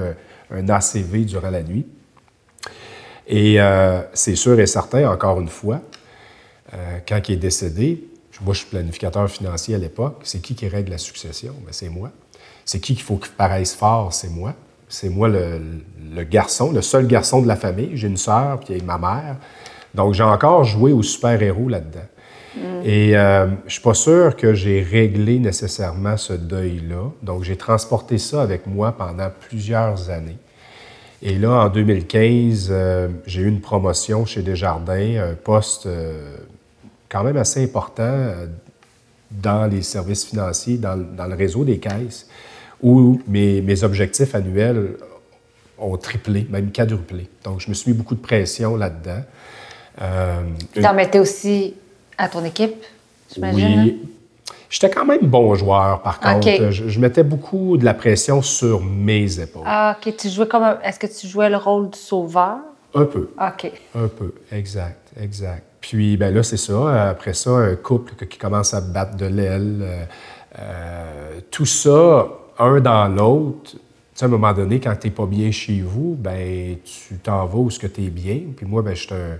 un, 0.51 0.69
ACV 0.69 1.25
durant 1.25 1.49
la 1.49 1.63
nuit. 1.63 1.85
Et 3.27 3.59
euh, 3.59 4.01
c'est 4.13 4.35
sûr 4.35 4.59
et 4.59 4.67
certain, 4.67 5.09
encore 5.09 5.39
une 5.41 5.49
fois, 5.49 5.81
euh, 6.73 6.99
quand 7.07 7.19
il 7.27 7.33
est 7.33 7.37
décédé, 7.37 8.07
moi 8.41 8.53
je 8.53 8.59
suis 8.59 8.69
planificateur 8.69 9.29
financier 9.29 9.75
à 9.75 9.77
l'époque, 9.77 10.21
c'est 10.23 10.41
qui 10.41 10.55
qui 10.55 10.67
règle 10.67 10.91
la 10.91 10.97
succession? 10.97 11.53
Ben, 11.65 11.71
c'est 11.71 11.89
moi. 11.89 12.11
C'est 12.65 12.79
qui 12.79 12.95
qu'il 12.95 13.03
faut 13.03 13.17
qu'il 13.17 13.33
paraisse 13.33 13.73
fort? 13.73 14.13
C'est 14.13 14.29
moi. 14.29 14.53
C'est 14.87 15.09
moi 15.09 15.27
le, 15.27 16.23
garçon, 16.23 16.71
le 16.71 16.81
seul 16.81 17.07
garçon 17.07 17.41
de 17.41 17.47
la 17.47 17.55
famille. 17.55 17.91
J'ai 17.93 18.07
une 18.07 18.17
sœur, 18.17 18.59
puis 18.59 18.81
ma 18.81 18.97
mère. 18.97 19.37
Donc, 19.93 20.13
j'ai 20.13 20.23
encore 20.23 20.63
joué 20.63 20.91
au 20.91 21.01
super-héros 21.01 21.69
là-dedans. 21.69 22.07
Mm. 22.55 22.59
Et 22.83 23.17
euh, 23.17 23.47
je 23.65 23.73
suis 23.73 23.81
pas 23.81 23.93
sûr 23.93 24.35
que 24.35 24.53
j'ai 24.53 24.81
réglé 24.81 25.39
nécessairement 25.39 26.17
ce 26.17 26.33
deuil-là. 26.33 27.11
Donc, 27.23 27.43
j'ai 27.43 27.55
transporté 27.55 28.17
ça 28.17 28.41
avec 28.41 28.67
moi 28.67 28.91
pendant 28.91 29.29
plusieurs 29.47 30.09
années. 30.09 30.37
Et 31.21 31.37
là, 31.37 31.65
en 31.65 31.69
2015, 31.69 32.69
euh, 32.69 33.07
j'ai 33.25 33.41
eu 33.41 33.47
une 33.47 33.61
promotion 33.61 34.25
chez 34.25 34.41
Desjardins, 34.41 35.31
un 35.31 35.33
poste 35.33 35.85
euh, 35.85 36.35
quand 37.09 37.23
même 37.23 37.37
assez 37.37 37.63
important 37.63 38.33
dans 39.31 39.69
les 39.69 39.81
services 39.81 40.25
financiers, 40.25 40.77
dans, 40.77 40.97
dans, 40.97 41.25
le 41.25 41.35
réseau 41.35 41.63
des 41.63 41.79
caisses 41.79 42.27
où 42.81 43.21
mes, 43.27 43.83
objectifs 43.83 44.35
annuels 44.35 44.97
ont 45.77 45.97
triplé, 45.97 46.47
même 46.49 46.71
quadruplé. 46.71 47.29
Donc, 47.43 47.59
je 47.61 47.69
me 47.69 47.73
suis 47.73 47.91
mis 47.91 47.97
beaucoup 47.97 48.15
de 48.15 48.21
pression 48.21 48.75
là-dedans. 48.75 49.23
Euh, 50.01 50.43
tu 50.73 50.85
en 50.85 50.93
mettais 50.93 51.19
aussi 51.19 51.73
à 52.17 52.29
ton 52.29 52.43
équipe, 52.43 52.83
j'imagine? 53.33 53.79
Oui. 53.81 54.14
J'étais 54.75 54.89
quand 54.89 55.05
même 55.05 55.21
bon 55.21 55.55
joueur, 55.55 56.01
par 56.01 56.19
contre. 56.19 56.69
Je, 56.69 56.99
mettais 56.99 57.23
beaucoup 57.23 57.77
de 57.77 57.85
la 57.85 57.93
pression 57.93 58.41
sur 58.41 58.83
mes 58.83 59.39
épaules. 59.39 59.63
Ah, 59.65 59.95
OK. 59.97 60.17
Tu 60.17 60.27
jouais 60.27 60.49
comme... 60.49 60.65
Est-ce 60.83 60.99
que 60.99 61.07
tu 61.07 61.27
jouais 61.27 61.49
le 61.49 61.55
rôle 61.55 61.91
du 61.91 61.97
sauveur? 61.97 62.57
Un 62.93 63.05
peu. 63.05 63.29
OK. 63.39 63.71
Un 63.95 64.09
peu, 64.09 64.33
exact, 64.51 65.13
exact. 65.17 65.63
Puis, 65.79 66.17
ben 66.17 66.35
là, 66.35 66.43
c'est 66.43 66.57
ça. 66.57 67.07
Après 67.07 67.33
ça, 67.33 67.51
un 67.51 67.75
couple 67.77 68.25
qui 68.25 68.37
commence 68.37 68.73
à 68.73 68.81
battre 68.81 69.15
de 69.15 69.27
l'aile. 69.27 69.79
Euh, 69.81 70.03
euh, 70.59 71.39
tout 71.49 71.65
ça 71.65 72.27
un 72.59 72.81
dans 72.81 73.07
l'autre, 73.07 73.71
tu 73.71 73.77
sais, 74.13 74.25
à 74.25 74.27
un 74.27 74.31
moment 74.31 74.51
donné, 74.51 74.81
quand 74.81 74.95
tu 74.97 75.07
n'es 75.07 75.13
pas 75.13 75.25
bien 75.25 75.51
chez 75.51 75.79
vous, 75.79 76.17
ben 76.19 76.75
tu 76.83 77.15
t'en 77.19 77.45
vas 77.45 77.59
où 77.59 77.69
ce 77.69 77.79
que 77.79 77.87
tu 77.87 78.03
es 78.03 78.09
bien. 78.09 78.41
Puis 78.57 78.65
moi, 78.65 78.81
ben, 78.81 78.93
je 78.93 79.03
suis 79.03 79.13
un, 79.13 79.39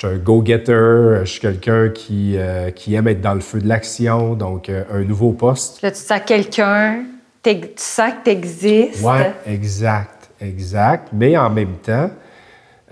go-getter, 0.00 1.20
je 1.24 1.30
suis 1.30 1.40
quelqu'un 1.40 1.88
qui, 1.90 2.36
euh, 2.36 2.70
qui 2.70 2.94
aime 2.94 3.08
être 3.08 3.20
dans 3.20 3.34
le 3.34 3.40
feu 3.40 3.60
de 3.60 3.68
l'action, 3.68 4.34
donc 4.34 4.68
euh, 4.68 4.84
un 4.90 5.02
nouveau 5.02 5.32
poste. 5.32 5.82
Là, 5.82 5.90
tu 5.90 6.00
sens 6.00 6.20
quelqu'un, 6.26 7.04
tu 7.42 7.58
sens 7.76 8.12
que 8.12 8.24
tu 8.24 8.30
existes. 8.30 9.02
Oui, 9.02 9.20
exact, 9.46 10.30
exact. 10.40 11.08
Mais 11.12 11.36
en 11.36 11.50
même 11.50 11.76
temps, 11.76 12.10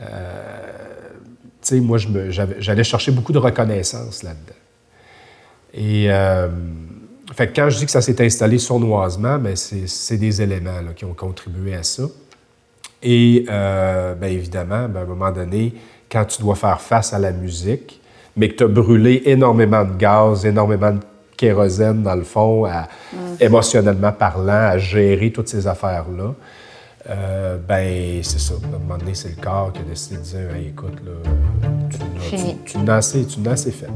euh, 0.00 0.04
tu 1.62 1.76
sais, 1.76 1.80
moi, 1.80 1.98
j'allais 1.98 2.84
chercher 2.84 3.12
beaucoup 3.12 3.32
de 3.32 3.38
reconnaissance 3.38 4.22
là-dedans. 4.22 4.54
Et 5.72 6.08
fait 7.34 7.46
que 7.46 7.54
quand 7.54 7.70
je 7.70 7.78
dis 7.78 7.84
que 7.84 7.92
ça 7.92 8.00
s'est 8.00 8.24
installé 8.24 8.58
sournoisement, 8.58 9.38
ben 9.38 9.54
c'est 9.54 10.16
des 10.16 10.42
éléments 10.42 10.80
qui 10.96 11.04
ont 11.04 11.14
contribué 11.14 11.74
à 11.74 11.84
ça. 11.84 12.04
Et 13.02 13.44
bien 13.46 14.28
évidemment, 14.28 14.88
ben, 14.88 15.00
à 15.00 15.02
un 15.02 15.06
moment 15.06 15.30
donné, 15.30 15.74
quand 16.10 16.24
tu 16.24 16.42
dois 16.42 16.56
faire 16.56 16.80
face 16.80 17.12
à 17.12 17.18
la 17.18 17.32
musique, 17.32 18.00
mais 18.36 18.48
que 18.48 18.56
tu 18.56 18.64
as 18.64 18.68
brûlé 18.68 19.22
énormément 19.26 19.84
de 19.84 19.96
gaz, 19.96 20.44
énormément 20.44 20.92
de 20.92 21.00
kérosène, 21.36 22.02
dans 22.02 22.14
le 22.14 22.24
fond, 22.24 22.64
à, 22.64 22.88
émotionnellement 23.40 24.12
parlant, 24.12 24.70
à 24.70 24.78
gérer 24.78 25.30
toutes 25.30 25.48
ces 25.48 25.66
affaires-là, 25.66 26.34
euh, 27.08 27.56
ben 27.66 28.22
c'est 28.22 28.40
ça. 28.40 28.54
À 28.54 28.76
un 28.76 28.78
moment 28.78 28.98
donné, 28.98 29.14
c'est 29.14 29.30
le 29.30 29.42
corps 29.42 29.72
qui 29.72 29.80
a 29.80 29.84
décidé 29.84 30.16
de 30.18 30.22
dire 30.22 30.56
écoute, 30.68 30.98
là, 31.04 31.12
tu, 31.88 31.98
tu, 31.98 32.36
tu, 32.36 32.54
tu 32.64 32.78
n'as 32.78 32.96
assez, 32.96 33.26
assez 33.46 33.70
fait. 33.70 33.88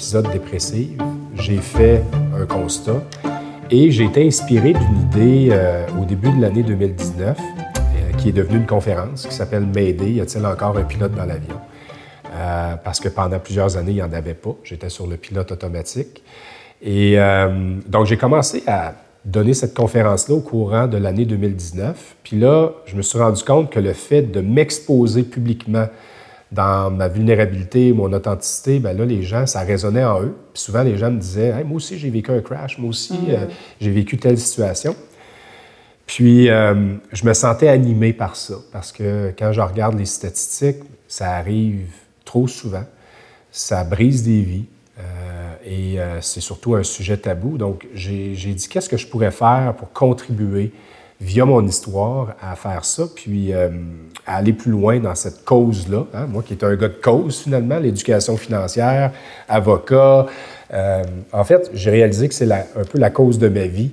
Mon 0.00 0.06
épisode 0.06 0.32
dépressif, 0.32 0.88
j'ai 1.34 1.58
fait 1.58 2.02
un 2.34 2.46
constat 2.46 3.02
et 3.70 3.90
j'ai 3.90 4.04
été 4.04 4.26
inspiré 4.26 4.72
d'une 4.72 5.00
idée 5.02 5.48
euh, 5.52 5.86
au 6.00 6.06
début 6.06 6.30
de 6.30 6.40
l'année 6.40 6.62
2019 6.62 7.36
euh, 7.38 8.12
qui 8.16 8.30
est 8.30 8.32
devenue 8.32 8.60
une 8.60 8.66
conférence 8.66 9.26
qui 9.26 9.34
s'appelle 9.34 9.66
Mayday, 9.66 10.12
y 10.12 10.20
a-t-il 10.22 10.46
encore 10.46 10.78
un 10.78 10.84
pilote 10.84 11.12
dans 11.14 11.26
l'avion? 11.26 11.60
Euh, 12.32 12.76
parce 12.82 12.98
que 12.98 13.10
pendant 13.10 13.38
plusieurs 13.40 13.76
années, 13.76 13.90
il 13.90 13.96
n'y 13.96 14.02
en 14.02 14.12
avait 14.14 14.32
pas. 14.32 14.56
J'étais 14.64 14.88
sur 14.88 15.06
le 15.06 15.18
pilote 15.18 15.52
automatique. 15.52 16.22
Et 16.80 17.18
donc, 17.86 18.06
j'ai 18.06 18.16
commencé 18.16 18.62
à 18.66 18.94
donner 19.26 19.52
cette 19.52 19.74
conférence-là 19.74 20.34
au 20.34 20.40
courant 20.40 20.86
de 20.86 20.96
l'année 20.96 21.26
2019. 21.26 22.16
Puis 22.22 22.38
là, 22.38 22.70
je 22.86 22.96
me 22.96 23.02
suis 23.02 23.18
rendu 23.18 23.44
compte 23.44 23.70
que 23.70 23.80
le 23.80 23.92
fait 23.92 24.22
de 24.22 24.40
m'exposer 24.40 25.24
publiquement 25.24 25.88
dans 26.52 26.90
ma 26.90 27.08
vulnérabilité, 27.08 27.92
mon 27.92 28.12
authenticité, 28.12 28.80
ben 28.80 28.96
là, 28.96 29.04
les 29.04 29.22
gens, 29.22 29.46
ça 29.46 29.60
résonnait 29.60 30.04
en 30.04 30.22
eux. 30.22 30.36
Puis 30.52 30.62
souvent, 30.62 30.82
les 30.82 30.96
gens 30.96 31.10
me 31.10 31.20
disaient 31.20 31.62
Moi 31.64 31.76
aussi, 31.76 31.98
j'ai 31.98 32.10
vécu 32.10 32.32
un 32.32 32.40
crash, 32.40 32.78
moi 32.78 32.90
aussi, 32.90 33.14
mm. 33.14 33.30
euh, 33.30 33.46
j'ai 33.80 33.90
vécu 33.90 34.16
telle 34.18 34.38
situation. 34.38 34.96
Puis, 36.06 36.50
euh, 36.50 36.96
je 37.12 37.24
me 37.24 37.32
sentais 37.34 37.68
animé 37.68 38.12
par 38.12 38.34
ça, 38.34 38.54
parce 38.72 38.90
que 38.90 39.32
quand 39.38 39.52
je 39.52 39.60
regarde 39.60 39.96
les 39.96 40.06
statistiques, 40.06 40.82
ça 41.06 41.30
arrive 41.36 41.86
trop 42.24 42.48
souvent, 42.48 42.84
ça 43.52 43.84
brise 43.84 44.24
des 44.24 44.42
vies, 44.42 44.64
euh, 44.98 45.54
et 45.64 46.20
c'est 46.20 46.40
surtout 46.40 46.74
un 46.74 46.82
sujet 46.82 47.16
tabou. 47.16 47.58
Donc, 47.58 47.86
j'ai 47.94 48.34
dit 48.34 48.68
Qu'est-ce 48.68 48.88
que 48.88 48.96
je 48.96 49.06
pourrais 49.06 49.30
faire 49.30 49.74
pour 49.78 49.92
contribuer 49.92 50.72
via 51.20 51.44
mon 51.44 51.66
histoire, 51.66 52.34
à 52.40 52.56
faire 52.56 52.84
ça, 52.84 53.04
puis 53.14 53.52
euh, 53.52 53.68
à 54.26 54.36
aller 54.36 54.54
plus 54.54 54.70
loin 54.70 54.98
dans 55.00 55.14
cette 55.14 55.44
cause-là. 55.44 56.06
Hein. 56.14 56.26
Moi 56.26 56.42
qui 56.42 56.54
étais 56.54 56.64
un 56.64 56.76
gars 56.76 56.88
de 56.88 56.94
cause, 56.94 57.40
finalement, 57.40 57.78
l'éducation 57.78 58.36
financière, 58.36 59.12
avocat. 59.48 60.26
Euh, 60.72 61.04
en 61.32 61.44
fait, 61.44 61.70
j'ai 61.74 61.90
réalisé 61.90 62.28
que 62.28 62.34
c'est 62.34 62.50
un 62.50 62.84
peu 62.90 62.98
la 62.98 63.10
cause 63.10 63.38
de 63.38 63.48
ma 63.48 63.66
vie, 63.66 63.90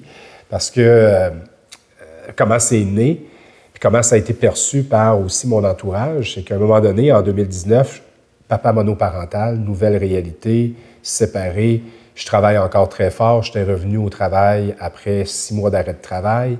parce 0.49 0.71
que 0.71 0.79
euh, 0.81 1.29
comment 2.37 2.59
c'est 2.59 2.85
né, 2.85 3.25
puis 3.73 3.81
comment 3.81 4.01
ça 4.01 4.15
a 4.15 4.17
été 4.17 4.33
perçu 4.33 4.83
par 4.83 5.19
aussi 5.19 5.47
mon 5.47 5.63
entourage, 5.63 6.35
c'est 6.35 6.43
qu'à 6.43 6.55
un 6.55 6.59
moment 6.59 6.79
donné, 6.79 7.11
en 7.11 7.21
2019, 7.21 8.01
papa 8.47 8.71
monoparental, 8.71 9.57
nouvelle 9.57 9.97
réalité, 9.97 10.73
séparé, 11.03 11.83
je 12.15 12.25
travaille 12.25 12.57
encore 12.57 12.89
très 12.89 13.11
fort, 13.11 13.43
j'étais 13.43 13.63
revenu 13.63 13.97
au 13.97 14.09
travail 14.09 14.75
après 14.79 15.25
six 15.25 15.53
mois 15.53 15.69
d'arrêt 15.69 15.93
de 15.93 16.01
travail. 16.01 16.57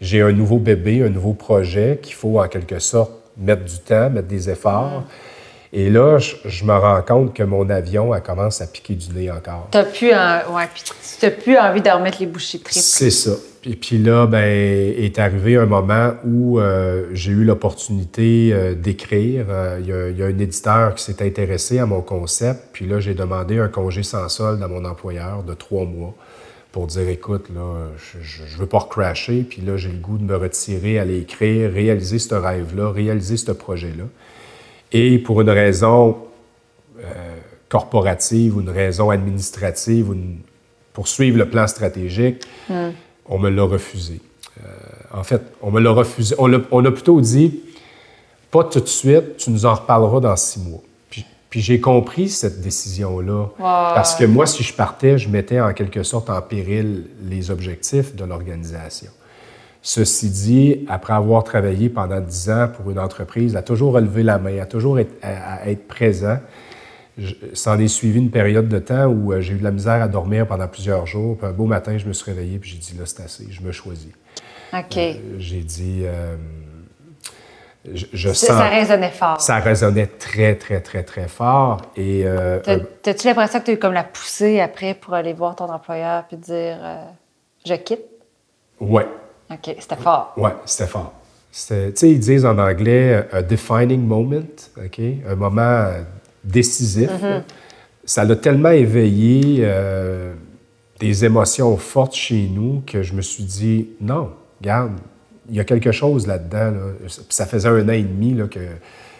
J'ai 0.00 0.22
un 0.22 0.32
nouveau 0.32 0.58
bébé, 0.58 1.02
un 1.02 1.08
nouveau 1.08 1.32
projet 1.32 1.98
qu'il 2.02 2.14
faut 2.14 2.40
en 2.40 2.48
quelque 2.48 2.78
sorte 2.78 3.12
mettre 3.36 3.64
du 3.64 3.78
temps, 3.78 4.10
mettre 4.10 4.28
des 4.28 4.50
efforts. 4.50 5.04
Et 5.72 5.90
là, 5.90 6.18
je, 6.18 6.64
me 6.64 6.72
rends 6.72 7.02
compte 7.02 7.34
que 7.34 7.42
mon 7.42 7.68
avion, 7.68 8.14
elle 8.14 8.22
commence 8.22 8.62
à 8.62 8.66
piquer 8.66 8.94
du 8.94 9.12
nez 9.12 9.30
encore. 9.30 9.68
Tu 9.70 9.78
plus, 9.98 10.10
ouais, 10.10 11.30
plus 11.30 11.58
envie 11.58 11.82
de 11.82 11.90
remettre 11.90 12.18
les 12.20 12.26
bouchées 12.26 12.58
triples. 12.58 12.80
C'est 12.80 13.10
ça. 13.10 13.32
Et 13.64 13.76
puis 13.76 13.98
là, 13.98 14.26
ben, 14.26 14.40
est 14.40 15.18
arrivé 15.18 15.56
un 15.56 15.66
moment 15.66 16.12
où 16.24 16.58
euh, 16.58 17.08
j'ai 17.12 17.32
eu 17.32 17.44
l'opportunité 17.44 18.50
euh, 18.52 18.74
d'écrire. 18.74 19.46
Euh, 19.50 19.78
il 19.80 20.18
y, 20.18 20.22
a 20.22 20.26
un 20.26 20.38
éditeur 20.38 20.94
qui 20.94 21.04
s'est 21.04 21.22
intéressé 21.22 21.78
à 21.78 21.84
mon 21.84 22.00
concept. 22.00 22.68
Puis 22.72 22.86
là, 22.86 22.98
j'ai 22.98 23.12
demandé 23.14 23.58
un 23.58 23.68
congé 23.68 24.02
sans 24.02 24.28
solde 24.30 24.62
à 24.62 24.68
mon 24.68 24.86
employeur 24.86 25.42
de 25.42 25.52
trois 25.52 25.84
mois 25.84 26.14
pour 26.72 26.86
dire 26.86 27.08
écoute, 27.08 27.46
là, 27.54 27.88
je 28.20 28.42
ne 28.42 28.58
veux 28.58 28.66
pas 28.66 28.78
recrasher. 28.78 29.42
Puis 29.42 29.62
là, 29.62 29.76
j'ai 29.76 29.90
le 29.90 29.98
goût 29.98 30.18
de 30.18 30.24
me 30.24 30.36
retirer, 30.36 30.98
aller 30.98 31.18
écrire, 31.18 31.72
réaliser 31.72 32.18
ce 32.18 32.34
rêve-là, 32.34 32.90
réaliser 32.90 33.36
ce 33.36 33.52
projet-là. 33.52 34.04
Et 34.92 35.18
pour 35.18 35.40
une 35.40 35.50
raison 35.50 36.16
corporative 37.68 38.56
ou 38.56 38.60
une 38.60 38.70
raison 38.70 39.10
administrative 39.10 40.10
ou 40.10 40.16
pour 40.92 41.08
suivre 41.08 41.38
le 41.38 41.48
plan 41.48 41.66
stratégique, 41.66 42.44
hmm 42.68 42.90
on 43.28 43.38
me 43.38 43.50
l'a 43.50 43.64
refusé. 43.64 44.20
Euh, 44.64 44.68
en 45.12 45.22
fait, 45.22 45.42
on 45.62 45.70
me 45.70 45.80
l'a 45.80 45.90
refusé. 45.90 46.34
On 46.38 46.52
a, 46.52 46.90
plutôt 46.90 47.20
dit, 47.20 47.60
pas 48.50 48.64
tout 48.64 48.80
de 48.80 48.86
suite, 48.86 49.36
tu 49.36 49.50
nous 49.50 49.66
en 49.66 49.74
reparleras 49.74 50.20
dans 50.20 50.36
six 50.36 50.60
mois. 50.60 50.80
Puis, 51.50 51.60
j'ai 51.60 51.80
compris 51.80 52.28
cette 52.28 52.60
décision-là. 52.60 53.46
Parce 53.58 54.14
que 54.14 54.24
moi, 54.24 54.46
si 54.46 54.62
je 54.62 54.74
partais, 54.74 55.18
je 55.18 55.28
mettais 55.28 55.60
en 55.60 55.72
quelque 55.72 56.02
sorte 56.02 56.30
en 56.30 56.40
péril 56.42 57.06
les 57.22 57.50
objectifs 57.50 58.14
de 58.14 58.24
l'organisation. 58.24 59.10
Ceci 59.80 60.28
dit, 60.28 60.86
après 60.88 61.14
avoir 61.14 61.44
travaillé 61.44 61.88
pendant 61.88 62.20
dix 62.20 62.50
ans 62.50 62.68
pour 62.68 62.90
une 62.90 62.98
entreprise, 62.98 63.56
à 63.56 63.62
toujours 63.62 63.92
relever 63.92 64.22
la 64.22 64.38
main, 64.38 64.58
à 64.58 64.66
toujours 64.66 64.98
être, 64.98 65.14
à 65.22 65.70
être 65.70 65.86
présent, 65.86 66.38
ça 67.52 67.76
est 67.76 67.88
suivi 67.88 68.18
une 68.18 68.30
période 68.30 68.68
de 68.68 68.78
temps 68.78 69.06
où 69.06 69.32
euh, 69.32 69.40
j'ai 69.40 69.54
eu 69.54 69.58
de 69.58 69.64
la 69.64 69.70
misère 69.70 70.02
à 70.02 70.08
dormir 70.08 70.46
pendant 70.46 70.68
plusieurs 70.68 71.06
jours. 71.06 71.36
Puis 71.36 71.46
un 71.46 71.52
beau 71.52 71.66
matin, 71.66 71.98
je 71.98 72.06
me 72.06 72.12
suis 72.12 72.30
réveillé 72.30 72.58
puis 72.58 72.70
j'ai 72.70 72.78
dit 72.78 72.98
là, 72.98 73.04
c'est 73.06 73.22
assez, 73.22 73.46
je 73.50 73.60
me 73.60 73.72
choisis. 73.72 74.12
OK. 74.72 74.96
Euh, 74.96 75.14
j'ai 75.38 75.60
dit. 75.60 76.02
Euh, 76.02 76.36
je, 77.92 78.28
sens, 78.28 78.38
ça 78.38 78.68
résonnait 78.68 79.10
fort. 79.10 79.40
Ça 79.40 79.58
résonnait 79.58 80.06
très, 80.06 80.56
très, 80.56 80.80
très, 80.80 81.02
très 81.02 81.28
fort. 81.28 81.82
Et. 81.96 82.24
T'as-tu 83.02 83.26
l'impression 83.26 83.60
que 83.60 83.64
tu 83.64 83.70
as 83.70 83.74
eu 83.74 83.78
comme 83.78 83.94
la 83.94 84.04
poussée 84.04 84.60
après 84.60 84.94
pour 84.94 85.14
aller 85.14 85.32
voir 85.32 85.56
ton 85.56 85.66
employeur 85.66 86.24
puis 86.28 86.36
dire 86.36 86.76
je 87.66 87.74
quitte? 87.74 88.04
Oui. 88.80 89.02
OK, 89.50 89.76
c'était 89.78 89.96
fort. 89.96 90.34
Oui, 90.36 90.50
c'était 90.66 90.88
fort. 90.88 91.12
Tu 91.52 91.58
sais, 91.94 92.10
ils 92.10 92.20
disent 92.20 92.44
en 92.44 92.58
anglais 92.58 93.26
a 93.32 93.42
defining 93.42 94.06
moment, 94.06 94.42
OK? 94.76 95.00
Un 95.26 95.34
moment 95.34 95.86
décisif. 96.44 97.10
Mm-hmm. 97.10 97.42
Ça 98.04 98.24
l'a 98.24 98.36
tellement 98.36 98.70
éveillé 98.70 99.60
euh, 99.60 100.34
des 100.98 101.24
émotions 101.24 101.76
fortes 101.76 102.14
chez 102.14 102.48
nous 102.52 102.82
que 102.86 103.02
je 103.02 103.14
me 103.14 103.22
suis 103.22 103.44
dit, 103.44 103.90
non, 104.00 104.30
regarde, 104.60 104.92
il 105.48 105.56
y 105.56 105.60
a 105.60 105.64
quelque 105.64 105.92
chose 105.92 106.26
là-dedans. 106.26 106.72
Ça 107.28 107.46
faisait 107.46 107.68
un 107.68 107.88
an 107.88 107.92
et 107.92 108.02
demi 108.02 108.36
que 108.48 108.60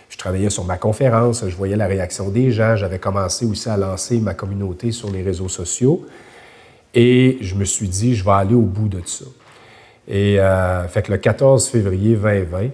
je 0.08 0.16
travaillais 0.16 0.50
sur 0.50 0.64
ma 0.64 0.78
conférence, 0.78 1.44
je 1.46 1.56
voyais 1.56 1.76
la 1.76 1.86
réaction 1.86 2.30
des 2.30 2.50
gens, 2.50 2.76
j'avais 2.76 2.98
commencé 2.98 3.44
aussi 3.44 3.68
à 3.68 3.76
lancer 3.76 4.20
ma 4.20 4.34
communauté 4.34 4.90
sur 4.92 5.10
les 5.10 5.22
réseaux 5.22 5.48
sociaux. 5.48 6.06
Et 6.94 7.38
je 7.42 7.54
me 7.54 7.64
suis 7.64 7.88
dit, 7.88 8.14
je 8.14 8.24
vais 8.24 8.30
aller 8.30 8.54
au 8.54 8.62
bout 8.62 8.88
de 8.88 9.00
ça. 9.04 9.26
Et 10.06 10.40
euh, 10.40 10.88
fait 10.88 11.02
que 11.02 11.12
le 11.12 11.18
14 11.18 11.68
février 11.68 12.16
2020, 12.16 12.58
euh, 12.60 12.68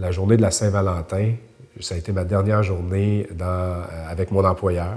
la 0.00 0.10
journée 0.10 0.36
de 0.36 0.42
la 0.42 0.50
Saint-Valentin, 0.50 1.34
ça 1.80 1.94
a 1.94 1.98
été 1.98 2.12
ma 2.12 2.24
dernière 2.24 2.62
journée 2.62 3.28
euh, 3.40 3.82
avec 4.08 4.32
mon 4.32 4.44
employeur. 4.44 4.96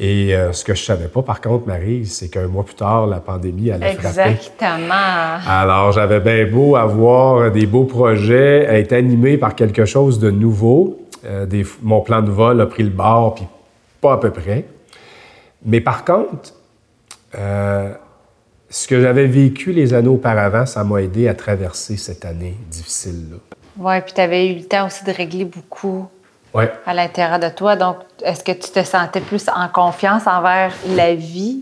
Et 0.00 0.32
euh, 0.32 0.52
ce 0.52 0.64
que 0.64 0.74
je 0.74 0.84
savais 0.84 1.08
pas, 1.08 1.22
par 1.22 1.40
contre, 1.40 1.66
Marie, 1.66 2.06
c'est 2.06 2.28
qu'un 2.28 2.46
mois 2.46 2.64
plus 2.64 2.76
tard, 2.76 3.08
la 3.08 3.18
pandémie 3.18 3.72
allait 3.72 3.94
frapper. 3.94 4.30
Exactement. 4.30 5.40
Alors, 5.48 5.90
j'avais 5.90 6.20
bien 6.20 6.46
beau 6.46 6.76
avoir 6.76 7.50
des 7.50 7.66
beaux 7.66 7.82
projets, 7.84 8.64
être 8.78 8.92
animé 8.92 9.38
par 9.38 9.56
quelque 9.56 9.84
chose 9.84 10.20
de 10.20 10.30
nouveau. 10.30 11.00
Euh, 11.24 11.46
mon 11.82 12.00
plan 12.00 12.22
de 12.22 12.30
vol 12.30 12.60
a 12.60 12.66
pris 12.66 12.84
le 12.84 12.90
bord, 12.90 13.34
puis 13.34 13.46
pas 14.00 14.12
à 14.12 14.16
peu 14.18 14.30
près. 14.30 14.66
Mais 15.64 15.80
par 15.80 16.04
contre, 16.04 16.54
ce 18.70 18.86
que 18.86 19.00
j'avais 19.00 19.26
vécu 19.26 19.72
les 19.72 19.94
années 19.94 20.08
auparavant, 20.08 20.64
ça 20.64 20.84
m'a 20.84 21.02
aidé 21.02 21.26
à 21.26 21.34
traverser 21.34 21.96
cette 21.96 22.24
année 22.24 22.54
difficile-là. 22.70 23.38
Oui, 23.76 24.00
puis 24.02 24.12
tu 24.14 24.20
avais 24.20 24.52
eu 24.52 24.58
le 24.58 24.64
temps 24.64 24.86
aussi 24.86 25.04
de 25.04 25.10
régler 25.10 25.44
beaucoup 25.44 26.06
à 26.54 26.94
l'intérieur 26.94 27.38
de 27.38 27.48
toi. 27.48 27.76
Donc, 27.76 27.96
est-ce 28.22 28.42
que 28.42 28.52
tu 28.52 28.70
te 28.70 28.82
sentais 28.82 29.20
plus 29.20 29.46
en 29.48 29.68
confiance 29.68 30.26
envers 30.26 30.72
la 30.88 31.14
vie, 31.14 31.60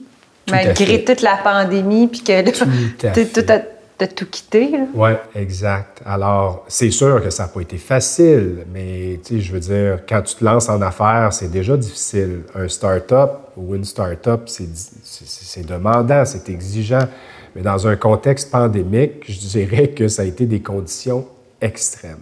malgré 0.50 1.04
toute 1.04 1.22
la 1.22 1.36
pandémie, 1.36 2.06
puis 2.06 2.22
que 2.22 2.50
tout 2.50 3.52
as 3.52 4.06
tout 4.08 4.26
quitté? 4.26 4.70
Oui, 4.94 5.10
exact. 5.34 6.02
Alors, 6.04 6.64
c'est 6.68 6.90
sûr 6.90 7.22
que 7.22 7.30
ça 7.30 7.44
n'a 7.44 7.48
pas 7.48 7.60
été 7.60 7.78
facile, 7.78 8.66
mais 8.72 9.20
tu 9.24 9.36
sais, 9.36 9.40
je 9.40 9.52
veux 9.52 9.60
dire, 9.60 10.00
quand 10.08 10.22
tu 10.22 10.34
te 10.34 10.44
lances 10.44 10.68
en 10.68 10.80
affaires, 10.82 11.32
c'est 11.32 11.50
déjà 11.50 11.76
difficile. 11.76 12.42
Un 12.54 12.68
start-up 12.68 13.30
ou 13.56 13.74
une 13.74 13.84
start-up, 13.84 14.42
c'est 14.46 15.66
demandant, 15.66 16.24
c'est 16.24 16.48
exigeant. 16.48 17.08
Mais 17.54 17.62
dans 17.62 17.86
un 17.86 17.96
contexte 17.96 18.50
pandémique, 18.50 19.24
je 19.26 19.38
dirais 19.38 19.88
que 19.88 20.08
ça 20.08 20.22
a 20.22 20.24
été 20.26 20.44
des 20.44 20.60
conditions 20.60 21.26
extrême. 21.60 22.18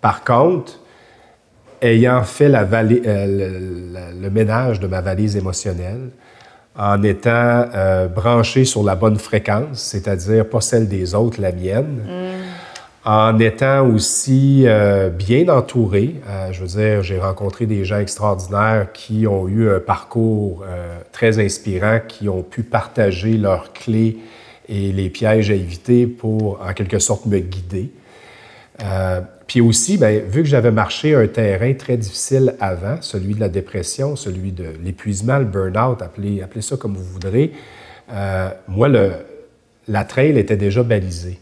Par 0.00 0.22
contre, 0.22 0.78
ayant 1.82 2.22
fait 2.22 2.48
la 2.48 2.62
euh, 2.62 4.12
le, 4.20 4.30
ménage 4.30 4.80
de 4.80 4.86
ma 4.86 5.00
valise 5.00 5.36
émotionnelle, 5.36 6.10
en 6.78 7.02
étant 7.02 7.64
euh, 7.74 8.06
branché 8.08 8.64
sur 8.64 8.82
la 8.82 8.94
bonne 8.94 9.16
fréquence, 9.16 9.78
c'est-à-dire 9.78 10.48
pas 10.48 10.60
celle 10.60 10.88
des 10.88 11.14
autres, 11.14 11.40
la 11.40 11.52
mienne, 11.52 12.02
mm. 12.06 13.08
en 13.08 13.38
étant 13.38 13.86
aussi 13.88 14.64
euh, 14.66 15.08
bien 15.08 15.48
entouré. 15.48 16.16
je 16.52 16.60
veux 16.60 16.66
dire, 16.66 17.02
j'ai 17.02 17.18
rencontré 17.18 17.66
des 17.66 17.84
gens 17.84 17.98
extraordinaires 17.98 18.88
qui 18.92 19.26
ont 19.26 19.48
eu 19.48 19.70
un 19.70 19.80
parcours 19.80 20.64
très 21.12 21.38
inspirant, 21.38 22.00
qui 22.06 22.28
ont 22.28 22.42
pu 22.42 22.62
partager 22.62 23.36
leurs 23.36 23.72
clés 23.72 24.18
et 24.68 24.92
les 24.92 25.08
pièges 25.08 25.50
à 25.50 25.54
éviter 25.54 26.06
pour, 26.06 26.60
en 26.60 26.72
quelque 26.72 26.98
sorte, 26.98 27.26
me 27.26 27.38
guider. 27.38 27.90
Euh, 28.82 29.20
puis 29.46 29.60
aussi, 29.60 29.96
bien, 29.96 30.20
vu 30.26 30.42
que 30.42 30.48
j'avais 30.48 30.70
marché 30.70 31.14
un 31.14 31.26
terrain 31.26 31.72
très 31.74 31.96
difficile 31.96 32.54
avant, 32.60 33.00
celui 33.00 33.34
de 33.34 33.40
la 33.40 33.48
dépression, 33.48 34.16
celui 34.16 34.52
de 34.52 34.66
l'épuisement, 34.82 35.38
le 35.38 35.44
burn-out, 35.44 36.02
appelez, 36.02 36.42
appelez, 36.42 36.62
ça 36.62 36.76
comme 36.76 36.94
vous 36.94 37.04
voudrez, 37.04 37.52
euh, 38.12 38.48
moi, 38.68 38.88
le, 38.88 39.12
la 39.88 40.04
trail 40.04 40.38
était 40.38 40.56
déjà 40.56 40.82
balisée. 40.82 41.38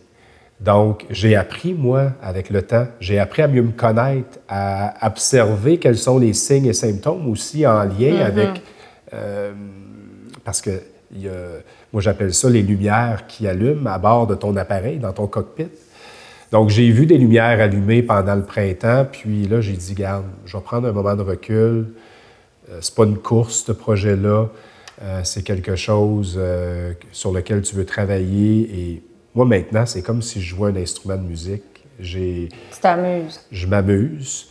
Donc, 0.60 1.04
j'ai 1.10 1.34
appris, 1.34 1.74
moi, 1.74 2.12
avec 2.22 2.50
le 2.50 2.62
temps, 2.62 2.86
j'ai 3.00 3.18
appris 3.18 3.42
à 3.42 3.48
mieux 3.48 3.62
me 3.62 3.72
connaître, 3.72 4.38
à 4.48 5.06
observer 5.06 5.78
quels 5.78 5.98
sont 5.98 6.18
les 6.18 6.32
signes 6.32 6.66
et 6.66 6.72
symptômes 6.72 7.28
aussi 7.28 7.66
en 7.66 7.82
lien 7.82 8.12
mm-hmm. 8.12 8.24
avec... 8.24 8.62
Euh, 9.12 9.52
parce 10.44 10.60
que 10.60 10.70
y 11.16 11.28
a, 11.28 11.32
moi, 11.92 12.02
j'appelle 12.02 12.34
ça 12.34 12.50
les 12.50 12.62
lumières 12.62 13.24
qui 13.28 13.46
allument 13.46 13.86
à 13.86 13.98
bord 13.98 14.26
de 14.26 14.34
ton 14.34 14.56
appareil, 14.56 14.98
dans 14.98 15.12
ton 15.12 15.28
cockpit. 15.28 15.68
Donc, 16.54 16.70
j'ai 16.70 16.88
vu 16.92 17.04
des 17.04 17.18
lumières 17.18 17.60
allumées 17.60 18.04
pendant 18.04 18.36
le 18.36 18.44
printemps, 18.44 19.08
puis 19.10 19.48
là, 19.48 19.60
j'ai 19.60 19.72
dit, 19.72 19.92
garde, 19.92 20.26
je 20.46 20.56
vais 20.56 20.62
prendre 20.62 20.86
un 20.86 20.92
moment 20.92 21.16
de 21.16 21.22
recul. 21.22 21.88
Euh, 22.70 22.78
c'est 22.80 22.94
pas 22.94 23.02
une 23.06 23.18
course, 23.18 23.64
ce 23.66 23.72
projet-là. 23.72 24.50
Euh, 25.02 25.20
c'est 25.24 25.42
quelque 25.42 25.74
chose 25.74 26.36
euh, 26.38 26.92
sur 27.10 27.32
lequel 27.32 27.62
tu 27.62 27.74
veux 27.74 27.84
travailler. 27.84 28.70
Et 28.72 29.02
moi, 29.34 29.46
maintenant, 29.46 29.84
c'est 29.84 30.02
comme 30.02 30.22
si 30.22 30.40
je 30.40 30.54
jouais 30.54 30.70
un 30.70 30.76
instrument 30.76 31.16
de 31.16 31.26
musique. 31.26 31.64
J'ai, 31.98 32.50
tu 32.70 32.80
t'amuses. 32.80 33.40
Je 33.50 33.66
m'amuse. 33.66 34.46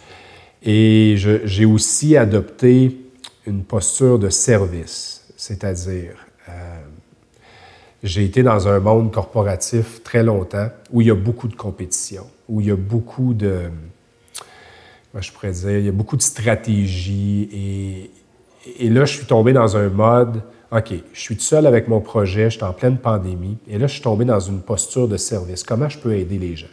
Et 0.62 1.16
j'ai 1.16 1.64
aussi 1.64 2.18
adopté 2.18 2.98
une 3.48 3.64
posture 3.64 4.20
de 4.20 4.28
service, 4.28 5.24
c'est-à-dire, 5.38 6.16
j'ai 8.04 8.26
été 8.26 8.44
dans 8.44 8.68
un 8.68 8.80
monde 8.80 9.12
corporatif 9.12 10.04
très 10.04 10.24
longtemps 10.24 10.68
où 10.92 11.02
il 11.02 11.08
y 11.08 11.12
a 11.12 11.16
beaucoup 11.16 11.48
de 11.48 11.56
compétition, 11.56 12.28
où 12.50 12.60
il 12.60 12.68
y 12.68 12.72
a 12.72 12.76
beaucoup 12.76 13.34
de, 13.34 13.62
moi 15.14 15.22
je 15.22 15.32
pourrais 15.32 15.52
dire, 15.52 15.78
il 15.78 15.86
y 15.86 15.90
a 15.90 15.94
beaucoup 15.94 16.18
de 16.18 16.22
stratégie 16.22 17.50
et, 17.54 18.86
et 18.86 18.90
là 18.90 19.06
je 19.06 19.16
suis 19.18 19.26
tombé 19.26 19.54
dans 19.54 19.78
un 19.78 19.88
mode, 19.88 20.42
OK, 20.72 20.94
je 21.14 21.20
suis 21.20 21.38
tout 21.38 21.44
seul 21.44 21.66
avec 21.66 21.88
mon 21.88 22.02
projet, 22.02 22.50
je 22.50 22.58
suis 22.58 22.64
en 22.64 22.74
pleine 22.74 22.98
pandémie 22.98 23.58
et 23.70 23.78
là 23.78 23.88
je 23.88 23.94
suis 23.94 24.02
tombé 24.02 24.26
dans 24.26 24.40
une 24.40 24.62
posture 24.62 25.08
de 25.08 25.18
service. 25.18 25.64
Comment 25.64 25.88
je 25.88 25.98
peux 25.98 26.14
aider 26.14 26.38
les 26.38 26.58
gens? 26.58 26.68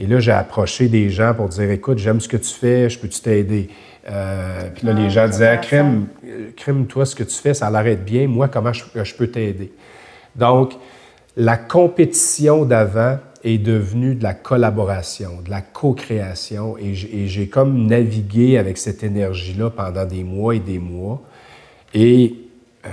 Et 0.00 0.06
là, 0.06 0.18
j'ai 0.18 0.32
approché 0.32 0.88
des 0.88 1.10
gens 1.10 1.34
pour 1.34 1.50
dire 1.50 1.70
Écoute, 1.70 1.98
j'aime 1.98 2.22
ce 2.22 2.28
que 2.28 2.38
tu 2.38 2.54
fais, 2.54 2.88
je 2.88 2.98
peux-tu 2.98 3.20
t'aider? 3.20 3.68
Euh, 4.08 4.70
Puis 4.74 4.86
là, 4.86 4.94
les 4.94 5.04
ah, 5.04 5.08
gens 5.10 5.28
disaient 5.28 5.60
Crème, 5.60 6.06
crème, 6.56 6.86
toi, 6.86 7.04
ce 7.04 7.14
que 7.14 7.22
tu 7.22 7.34
fais, 7.34 7.52
ça 7.52 7.68
l'arrête 7.68 8.02
bien. 8.02 8.26
Moi, 8.26 8.48
comment 8.48 8.72
je 8.72 9.14
peux 9.14 9.26
t'aider? 9.26 9.74
Donc, 10.36 10.74
la 11.36 11.56
compétition 11.56 12.64
d'avant 12.64 13.18
est 13.44 13.58
devenue 13.58 14.14
de 14.14 14.22
la 14.22 14.34
collaboration, 14.34 15.40
de 15.44 15.50
la 15.50 15.62
co-création. 15.62 16.76
Et 16.78 16.94
j'ai 16.94 17.48
comme 17.48 17.86
navigué 17.86 18.58
avec 18.58 18.78
cette 18.78 19.02
énergie-là 19.02 19.70
pendant 19.70 20.04
des 20.04 20.24
mois 20.24 20.54
et 20.54 20.60
des 20.60 20.78
mois. 20.78 21.20
Et. 21.94 22.34
Euh, 22.84 22.90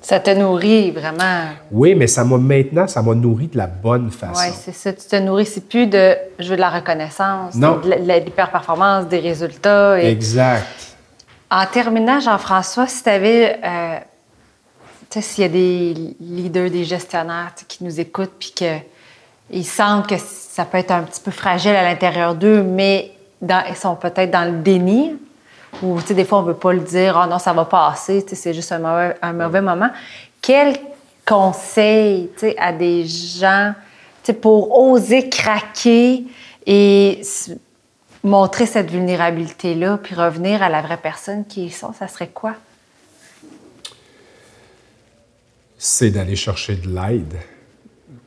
ça 0.00 0.20
te 0.20 0.30
nourrit 0.30 0.90
vraiment. 0.90 1.44
Oui, 1.70 1.94
mais 1.94 2.06
ça 2.06 2.24
m'a 2.24 2.36
maintenant, 2.36 2.86
ça 2.86 3.00
m'a 3.00 3.14
nourri 3.14 3.46
de 3.46 3.56
la 3.56 3.66
bonne 3.66 4.10
façon. 4.10 4.38
Oui, 4.38 4.52
c'est 4.52 4.74
ça. 4.74 4.92
Tu 4.92 5.06
te 5.08 5.16
nourris, 5.16 5.46
c'est 5.46 5.66
plus 5.66 5.86
de 5.86 6.14
je 6.38 6.50
veux 6.50 6.56
de 6.56 6.60
la 6.60 6.68
reconnaissance, 6.68 7.54
non. 7.54 7.78
de 7.78 7.94
l'hyper-performance, 8.20 9.06
des 9.08 9.20
résultats. 9.20 10.02
Exact. 10.02 10.66
En 11.50 11.64
terminant, 11.64 12.20
Jean-François, 12.20 12.86
si 12.86 13.02
tu 13.02 13.08
avais. 13.08 13.58
Euh, 13.64 13.98
s'il 15.20 15.42
y 15.42 15.46
a 15.46 15.50
des 15.50 15.94
leaders, 16.20 16.70
des 16.70 16.84
gestionnaires 16.84 17.52
qui 17.68 17.84
nous 17.84 18.00
écoutent 18.00 18.32
puis 18.38 18.52
qu'ils 18.52 19.66
sentent 19.66 20.08
que 20.08 20.16
ça 20.18 20.64
peut 20.64 20.78
être 20.78 20.90
un 20.90 21.02
petit 21.02 21.20
peu 21.20 21.30
fragile 21.30 21.72
à 21.72 21.82
l'intérieur 21.82 22.34
d'eux, 22.34 22.62
mais 22.62 23.12
ils 23.42 23.76
sont 23.76 23.96
peut-être 23.96 24.30
dans 24.30 24.44
le 24.50 24.58
déni, 24.62 25.16
ou 25.82 26.00
des 26.00 26.24
fois 26.24 26.38
on 26.38 26.42
ne 26.42 26.48
veut 26.48 26.54
pas 26.54 26.72
le 26.72 26.80
dire, 26.80 27.20
oh 27.22 27.28
non, 27.28 27.38
ça 27.38 27.52
va 27.52 27.64
passer, 27.64 28.24
c'est 28.26 28.54
juste 28.54 28.72
un 28.72 28.78
mauvais, 28.78 29.16
un 29.20 29.32
mauvais 29.32 29.60
moment. 29.60 29.90
Quel 30.40 30.76
conseil 31.26 32.30
à 32.58 32.72
des 32.72 33.06
gens 33.06 33.74
pour 34.40 34.78
oser 34.78 35.28
craquer 35.28 36.24
et 36.66 37.20
montrer 38.22 38.64
cette 38.64 38.90
vulnérabilité-là, 38.90 39.98
puis 40.02 40.14
revenir 40.14 40.62
à 40.62 40.70
la 40.70 40.80
vraie 40.80 40.96
personne 40.96 41.44
qui 41.44 41.66
ils 41.66 41.72
sont, 41.72 41.92
ça 41.92 42.08
serait 42.08 42.28
quoi? 42.28 42.54
C'est 45.86 46.10
d'aller 46.10 46.34
chercher 46.34 46.76
de 46.76 46.88
l'aide. 46.88 47.34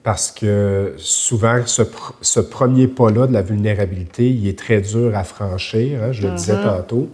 Parce 0.03 0.29
que 0.29 0.93
souvent, 0.97 1.63
ce, 1.65 2.39
premier 2.39 2.87
pas-là 2.87 3.25
de 3.25 3.33
la 3.33 3.41
vulnérabilité, 3.41 4.29
il 4.29 4.47
est 4.47 4.59
très 4.59 4.79
dur 4.79 5.17
à 5.17 5.23
franchir, 5.23 6.03
hein, 6.03 6.11
je 6.11 6.27
le 6.27 6.35
disais 6.35 6.53
mm-hmm. 6.53 6.77
tantôt. 6.77 7.09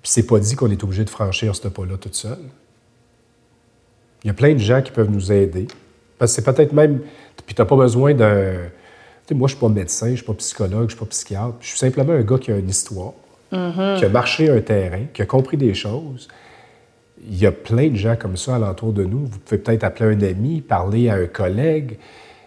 Puis 0.00 0.12
c'est 0.12 0.28
pas 0.28 0.38
dit 0.38 0.54
qu'on 0.54 0.70
est 0.70 0.84
obligé 0.84 1.04
de 1.04 1.10
franchir 1.10 1.56
ce 1.56 1.66
pas-là 1.66 1.96
toute 1.96 2.14
seule. 2.14 2.38
Il 4.22 4.28
y 4.28 4.30
a 4.30 4.34
plein 4.34 4.52
de 4.52 4.58
gens 4.58 4.80
qui 4.80 4.92
peuvent 4.92 5.10
nous 5.10 5.32
aider. 5.32 5.66
Parce 6.16 6.30
que 6.30 6.36
c'est 6.40 6.44
peut-être 6.44 6.72
même. 6.72 7.00
Puis 7.46 7.56
tu 7.56 7.60
n'as 7.60 7.66
pas 7.66 7.76
besoin 7.76 8.14
d'un. 8.14 8.58
Tu 9.26 9.30
sais, 9.30 9.34
moi, 9.34 9.48
je 9.48 9.54
suis 9.54 9.60
pas 9.60 9.68
médecin, 9.68 10.10
je 10.10 10.18
suis 10.18 10.24
pas 10.24 10.34
psychologue, 10.34 10.88
je 10.88 10.94
suis 10.94 11.04
pas 11.04 11.10
psychiatre. 11.10 11.56
Je 11.58 11.66
suis 11.66 11.78
simplement 11.78 12.12
un 12.12 12.22
gars 12.22 12.38
qui 12.38 12.52
a 12.52 12.56
une 12.56 12.70
histoire, 12.70 13.14
mm-hmm. 13.52 13.98
qui 13.98 14.04
a 14.04 14.08
marché 14.08 14.48
un 14.48 14.60
terrain, 14.60 15.06
qui 15.12 15.20
a 15.20 15.26
compris 15.26 15.56
des 15.56 15.74
choses. 15.74 16.28
Il 17.26 17.38
y 17.38 17.46
a 17.46 17.52
plein 17.52 17.88
de 17.88 17.96
gens 17.96 18.16
comme 18.16 18.36
ça 18.36 18.56
alentour 18.56 18.92
de 18.92 19.04
nous. 19.04 19.26
Vous 19.26 19.38
pouvez 19.38 19.58
peut-être 19.58 19.84
appeler 19.84 20.14
un 20.14 20.28
ami, 20.28 20.60
parler 20.60 21.08
à 21.08 21.14
un 21.14 21.26
collègue. 21.26 21.98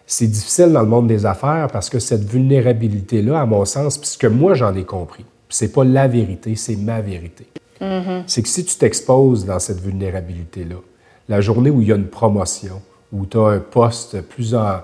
C'est 0.06 0.28
difficile 0.28 0.72
dans 0.72 0.82
le 0.82 0.88
monde 0.88 1.08
des 1.08 1.26
affaires 1.26 1.68
parce 1.72 1.90
que 1.90 2.00
cette 2.00 2.24
vulnérabilité-là, 2.24 3.40
à 3.40 3.46
mon 3.46 3.66
sens, 3.66 3.98
puisque 3.98 4.26
moi, 4.26 4.54
j'en 4.54 4.76
ai 4.76 4.84
compris, 4.84 5.26
c'est 5.50 5.72
pas 5.72 5.84
la 5.84 6.08
vérité, 6.08 6.56
c'est 6.56 6.76
ma 6.76 7.02
vérité. 7.02 7.48
Mm-hmm. 7.82 8.24
C'est 8.28 8.42
que 8.42 8.50
si 8.50 8.66
tu 8.66 8.76
t'exposes 8.76 9.46
dans 9.46 9.60
cette 9.60 9.80
vulnérabilité-là, 9.80 10.76
la 11.30 11.42
journée 11.42 11.70
où 11.70 11.82
il 11.82 11.88
y 11.88 11.92
a 11.92 11.96
une 11.96 12.08
promotion, 12.08 12.82
où 13.14 13.26
tu 13.26 13.38
as 13.38 13.48
un 13.48 13.60
poste 13.60 14.22
plus 14.22 14.56
en. 14.56 14.82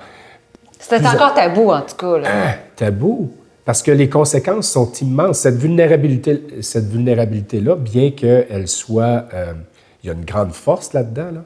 C'est 0.79 1.05
encore 1.05 1.33
tabou, 1.33 1.71
en 1.71 1.81
tout 1.81 1.95
cas. 1.95 2.17
Là. 2.17 2.29
Ah, 2.31 2.53
tabou? 2.75 3.31
Parce 3.65 3.83
que 3.83 3.91
les 3.91 4.07
conséquences 4.07 4.69
sont 4.69 4.91
immenses. 4.93 5.39
Cette 5.39 5.57
vulnérabilité, 5.57 6.41
cette 6.61 6.87
vulnérabilité-là, 6.87 7.75
bien 7.75 8.11
qu'elle 8.11 8.67
soit. 8.67 9.25
Euh, 9.33 9.53
il 10.07 10.11
y 10.11 10.15
a 10.15 10.17
une 10.17 10.25
grande 10.25 10.53
force 10.53 10.93
là-dedans, 10.93 11.31
là, 11.33 11.43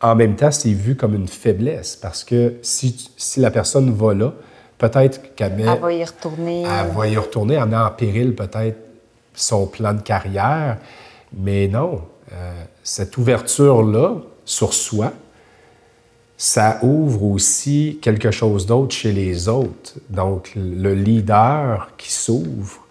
en 0.00 0.16
même 0.16 0.34
temps, 0.34 0.50
c'est 0.50 0.72
vu 0.72 0.96
comme 0.96 1.14
une 1.14 1.28
faiblesse. 1.28 1.96
Parce 1.96 2.24
que 2.24 2.54
si, 2.62 3.10
si 3.18 3.40
la 3.40 3.50
personne 3.50 3.92
va 3.92 4.14
là, 4.14 4.32
peut-être 4.78 5.34
qu'elle 5.34 5.54
met. 5.54 5.64
Elle 5.64 5.78
va 5.78 5.92
y 5.92 6.02
retourner. 6.02 6.62
Elle 6.62 6.96
va 6.96 7.06
y 7.06 7.16
retourner, 7.18 7.54
elle 7.56 7.66
met 7.66 7.76
en 7.76 7.90
péril 7.90 8.34
peut-être 8.34 8.78
son 9.34 9.66
plan 9.66 9.92
de 9.92 10.00
carrière. 10.00 10.78
Mais 11.36 11.68
non, 11.68 12.00
euh, 12.32 12.64
cette 12.82 13.18
ouverture-là 13.18 14.16
sur 14.46 14.72
soi, 14.72 15.12
ça 16.38 16.78
ouvre 16.82 17.24
aussi 17.24 17.98
quelque 18.00 18.30
chose 18.30 18.64
d'autre 18.64 18.94
chez 18.94 19.12
les 19.12 19.48
autres. 19.48 19.96
Donc, 20.08 20.52
le 20.56 20.94
leader 20.94 21.90
qui 21.98 22.10
s'ouvre. 22.10 22.86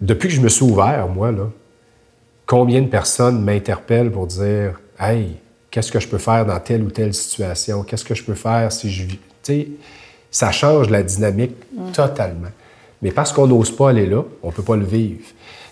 Depuis 0.00 0.28
que 0.28 0.34
je 0.34 0.40
me 0.40 0.48
suis 0.48 0.64
ouvert, 0.64 1.08
moi, 1.08 1.30
là, 1.30 1.50
combien 2.48 2.80
de 2.82 2.88
personnes 2.88 3.44
m'interpellent 3.44 4.10
pour 4.10 4.26
dire 4.26 4.80
Hey, 4.98 5.36
qu'est-ce 5.70 5.92
que 5.92 6.00
je 6.00 6.08
peux 6.08 6.18
faire 6.18 6.44
dans 6.44 6.58
telle 6.58 6.82
ou 6.82 6.90
telle 6.90 7.14
situation? 7.14 7.84
Qu'est-ce 7.84 8.04
que 8.04 8.16
je 8.16 8.24
peux 8.24 8.34
faire 8.34 8.72
si 8.72 8.90
je 8.90 9.04
vis? 9.04 9.20
Tu 9.44 9.52
sais, 9.52 9.68
ça 10.32 10.50
change 10.50 10.90
la 10.90 11.04
dynamique 11.04 11.54
mm. 11.72 11.92
totalement. 11.92 12.48
Mais 13.02 13.12
parce 13.12 13.32
qu'on 13.32 13.46
n'ose 13.46 13.70
pas 13.70 13.90
aller 13.90 14.06
là, 14.06 14.22
on 14.42 14.48
ne 14.48 14.52
peut 14.52 14.64
pas 14.64 14.76
le 14.76 14.84
vivre. 14.84 15.24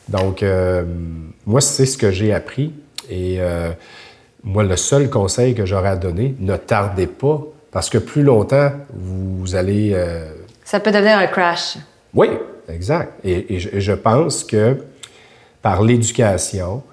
Donc, 0.09 0.43
euh, 0.43 0.85
moi, 1.45 1.61
c'est 1.61 1.87
ce 1.87 1.99
que 1.99 2.13
j'ai 2.13 2.33
appris. 2.33 2.73
Et 3.11 3.37
euh, 3.41 3.73
moi, 4.45 4.63
le 4.63 4.77
seul 4.77 5.11
conseil 5.11 5.55
que 5.55 5.67
j'aurais 5.67 5.89
à 5.89 5.97
donner, 5.97 6.37
ne 6.39 6.57
tardez 6.57 7.09
pas, 7.09 7.43
parce 7.73 7.91
que 7.91 7.99
plus 7.99 8.23
longtemps, 8.23 8.71
vous 8.95 9.57
allez... 9.57 9.93
Euh, 9.95 10.31
Ça 10.65 10.79
peut 10.79 10.93
devenir 10.93 11.19
un 11.19 11.27
crash. 11.27 11.79
Oui, 12.15 12.29
exact. 12.69 13.13
Et, 13.25 13.59
je, 13.59 13.93
pense 13.93 14.45
que 14.45 14.79
par 15.67 15.83
l'éducation, 15.83 16.85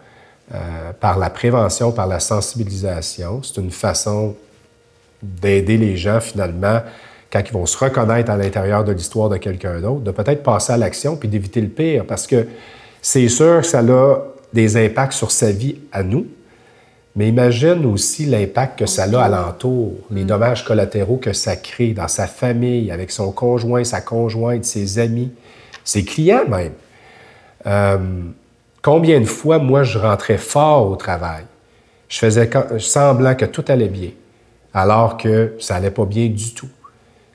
par 0.99 1.19
la 1.19 1.29
prévention, 1.29 1.91
par 1.91 2.07
la 2.07 2.19
sensibilisation, 2.19 3.43
c'est 3.43 3.62
une 3.62 3.69
façon 3.69 4.36
d'aider 5.21 5.77
les 5.77 5.95
gens 5.95 6.19
finalement 6.19 6.81
quand 7.31 7.41
ils 7.47 7.53
vont 7.53 7.67
se 7.67 7.77
reconnaître 7.77 8.31
à 8.31 8.36
l'intérieur 8.36 8.83
de 8.83 8.91
l'histoire 8.91 9.29
de 9.29 9.38
quelqu'un 9.38 9.79
d'autre, 9.79 10.01
de 10.01 10.09
peut-être 10.09 10.41
passer 10.41 10.73
à 10.73 10.77
l'action 10.77 11.15
puis 11.17 11.29
d'éviter 11.29 11.62
le 11.62 11.67
pire. 11.67 12.03
Parce 12.07 12.25
que 12.25 12.47
c'est 12.99 13.27
sûr 13.29 13.62
que 13.62 13.67
ça 13.67 13.81
a 13.81 14.17
des 14.53 14.75
impacts 14.83 15.13
sur 15.13 15.29
sa 15.29 15.51
vie 15.51 15.75
à 15.91 16.01
nous, 16.01 16.25
mais 17.15 17.27
imagine 17.27 17.86
aussi 17.86 18.25
l'impact 18.25 18.79
que 18.79 18.86
ça 18.88 19.03
a 19.03 19.23
alentour, 19.23 19.93
les 20.09 20.23
dommages 20.23 20.65
collatéraux 20.65 21.17
que 21.17 21.33
ça 21.33 21.57
crée 21.57 21.93
dans 21.93 22.07
sa 22.07 22.25
famille, 22.25 22.89
avec 22.89 23.12
son 23.12 23.31
conjoint, 23.33 23.83
sa 23.83 24.01
conjointe, 24.01 24.65
ses 24.65 24.97
amis, 24.97 25.31
ses 25.83 26.03
clients 26.03 26.47
même. 26.49 26.71
Euh, 27.67 27.97
combien 28.84 29.19
de 29.19 29.26
fois, 29.26 29.58
moi, 29.58 29.82
je 29.82 29.98
rentrais 29.98 30.38
fort 30.38 30.91
au 30.91 30.96
travail? 30.96 31.46
Je 32.10 32.19
faisais 32.19 32.48
semblant 32.78 33.34
que 33.34 33.46
tout 33.46 33.65
allait 33.67 33.88
bien, 33.88 34.12
alors 34.76 35.17
que 35.17 35.56
ça 35.60 35.74
n'allait 35.74 35.89
pas 35.89 36.06
bien 36.06 36.28
du 36.28 36.54
tout 36.54 36.69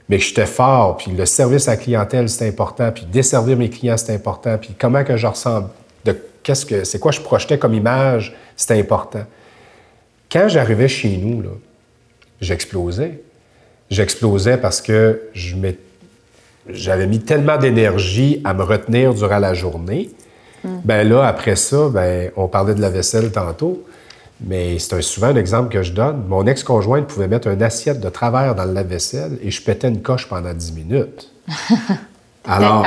mais 0.09 0.19
j'étais 0.19 0.47
fort, 0.47 0.97
puis 0.97 1.11
le 1.13 1.27
service 1.27 1.69
à 1.69 1.73
la 1.73 1.77
clientèle, 1.77 2.29
c'est 2.29 2.49
important, 2.49 2.91
puis 2.93 3.05
desservir 3.05 3.57
mes 3.57 3.69
clients, 3.69 3.97
c'est 3.97 4.15
important, 4.15 4.57
puis 4.57 4.75
comment 4.79 5.05
que 5.05 5.17
je 5.17 5.27
ressemble, 5.27 5.69
de 6.05 6.17
qu'est-ce 6.43 6.65
que 6.65 6.85
c'est 6.85 6.99
quoi 6.99 7.13
je 7.13 7.21
projetais 7.21 7.59
comme 7.59 7.75
image, 7.75 8.35
c'est 8.57 8.79
important. 8.79 9.25
Quand 10.33 10.49
j'arrivais 10.49 10.89
chez 10.89 11.17
nous, 11.17 11.43
là, 11.43 11.51
j'explosais. 12.41 13.21
J'explosais 13.91 14.59
parce 14.59 14.81
que 14.81 15.23
j'avais 16.69 17.07
mis 17.07 17.21
tellement 17.21 17.57
d'énergie 17.57 18.41
à 18.45 18.55
me 18.55 18.63
retenir 18.63 19.15
durant 19.15 19.39
la 19.39 19.55
journée. 19.55 20.11
Mm. 20.69 20.81
Ben 20.85 21.09
là, 21.09 21.27
après 21.27 21.57
ça, 21.57 21.89
ben, 21.89 22.31
on 22.37 22.49
parlait 22.49 22.75
de 22.75 22.81
la 22.81 22.91
vaisselle 22.91 23.33
tantôt. 23.33 23.85
Mais 24.41 24.79
c'est 24.79 25.03
souvent 25.03 25.29
un 25.29 25.37
exemple 25.37 25.73
que 25.73 25.83
je 25.83 25.93
donne. 25.93 26.25
Mon 26.29 26.47
ex-conjointe 26.47 27.09
pouvait 27.09 27.27
mettre 27.27 27.49
une 27.49 27.63
assiette 27.63 28.01
de 28.01 28.09
travers 28.09 28.55
dans 28.55 28.65
le 28.65 28.73
lave-vaisselle 28.73 29.39
et 29.43 29.51
je 29.51 29.63
pétais 29.63 29.89
une 29.89 30.01
coche 30.01 30.29
pendant 30.29 30.55
10 30.55 30.73
minutes. 30.73 31.33
Alors, 32.45 32.87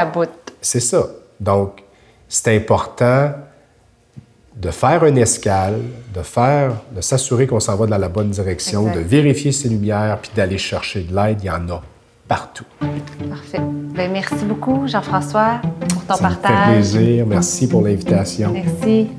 c'est 0.62 0.80
ça. 0.80 1.08
Donc, 1.40 1.84
c'est 2.30 2.56
important 2.56 3.34
de 4.56 4.72
faire 4.72 5.04
une 5.06 5.18
escale, 5.18 5.80
de 6.14 6.22
faire, 6.22 6.74
de 6.96 7.02
s'assurer 7.02 7.48
qu'on 7.48 7.60
s'en 7.60 7.76
va 7.76 7.86
dans 7.86 7.98
la 7.98 8.10
bonne 8.10 8.30
direction, 8.30 8.94
de 8.94 9.00
vérifier 9.00 9.52
ses 9.52 9.70
lumières, 9.70 10.20
puis 10.22 10.32
d'aller 10.36 10.58
chercher 10.58 11.02
de 11.02 11.14
l'aide. 11.14 11.40
Il 11.42 11.48
y 11.48 11.50
en 11.50 11.68
a 11.70 11.82
partout. 12.32 12.64
Parfait. 13.30 13.60
Bien, 13.94 14.08
merci 14.08 14.46
beaucoup, 14.46 14.88
Jean-François, 14.88 15.60
pour 15.90 16.06
ton 16.06 16.14
Ça 16.16 16.22
partage. 16.22 16.54
Me 16.54 16.76
fait 16.76 17.00
plaisir. 17.00 17.26
Merci 17.28 17.68
pour 17.68 17.82
l'invitation. 17.82 18.54
Merci. 18.54 19.10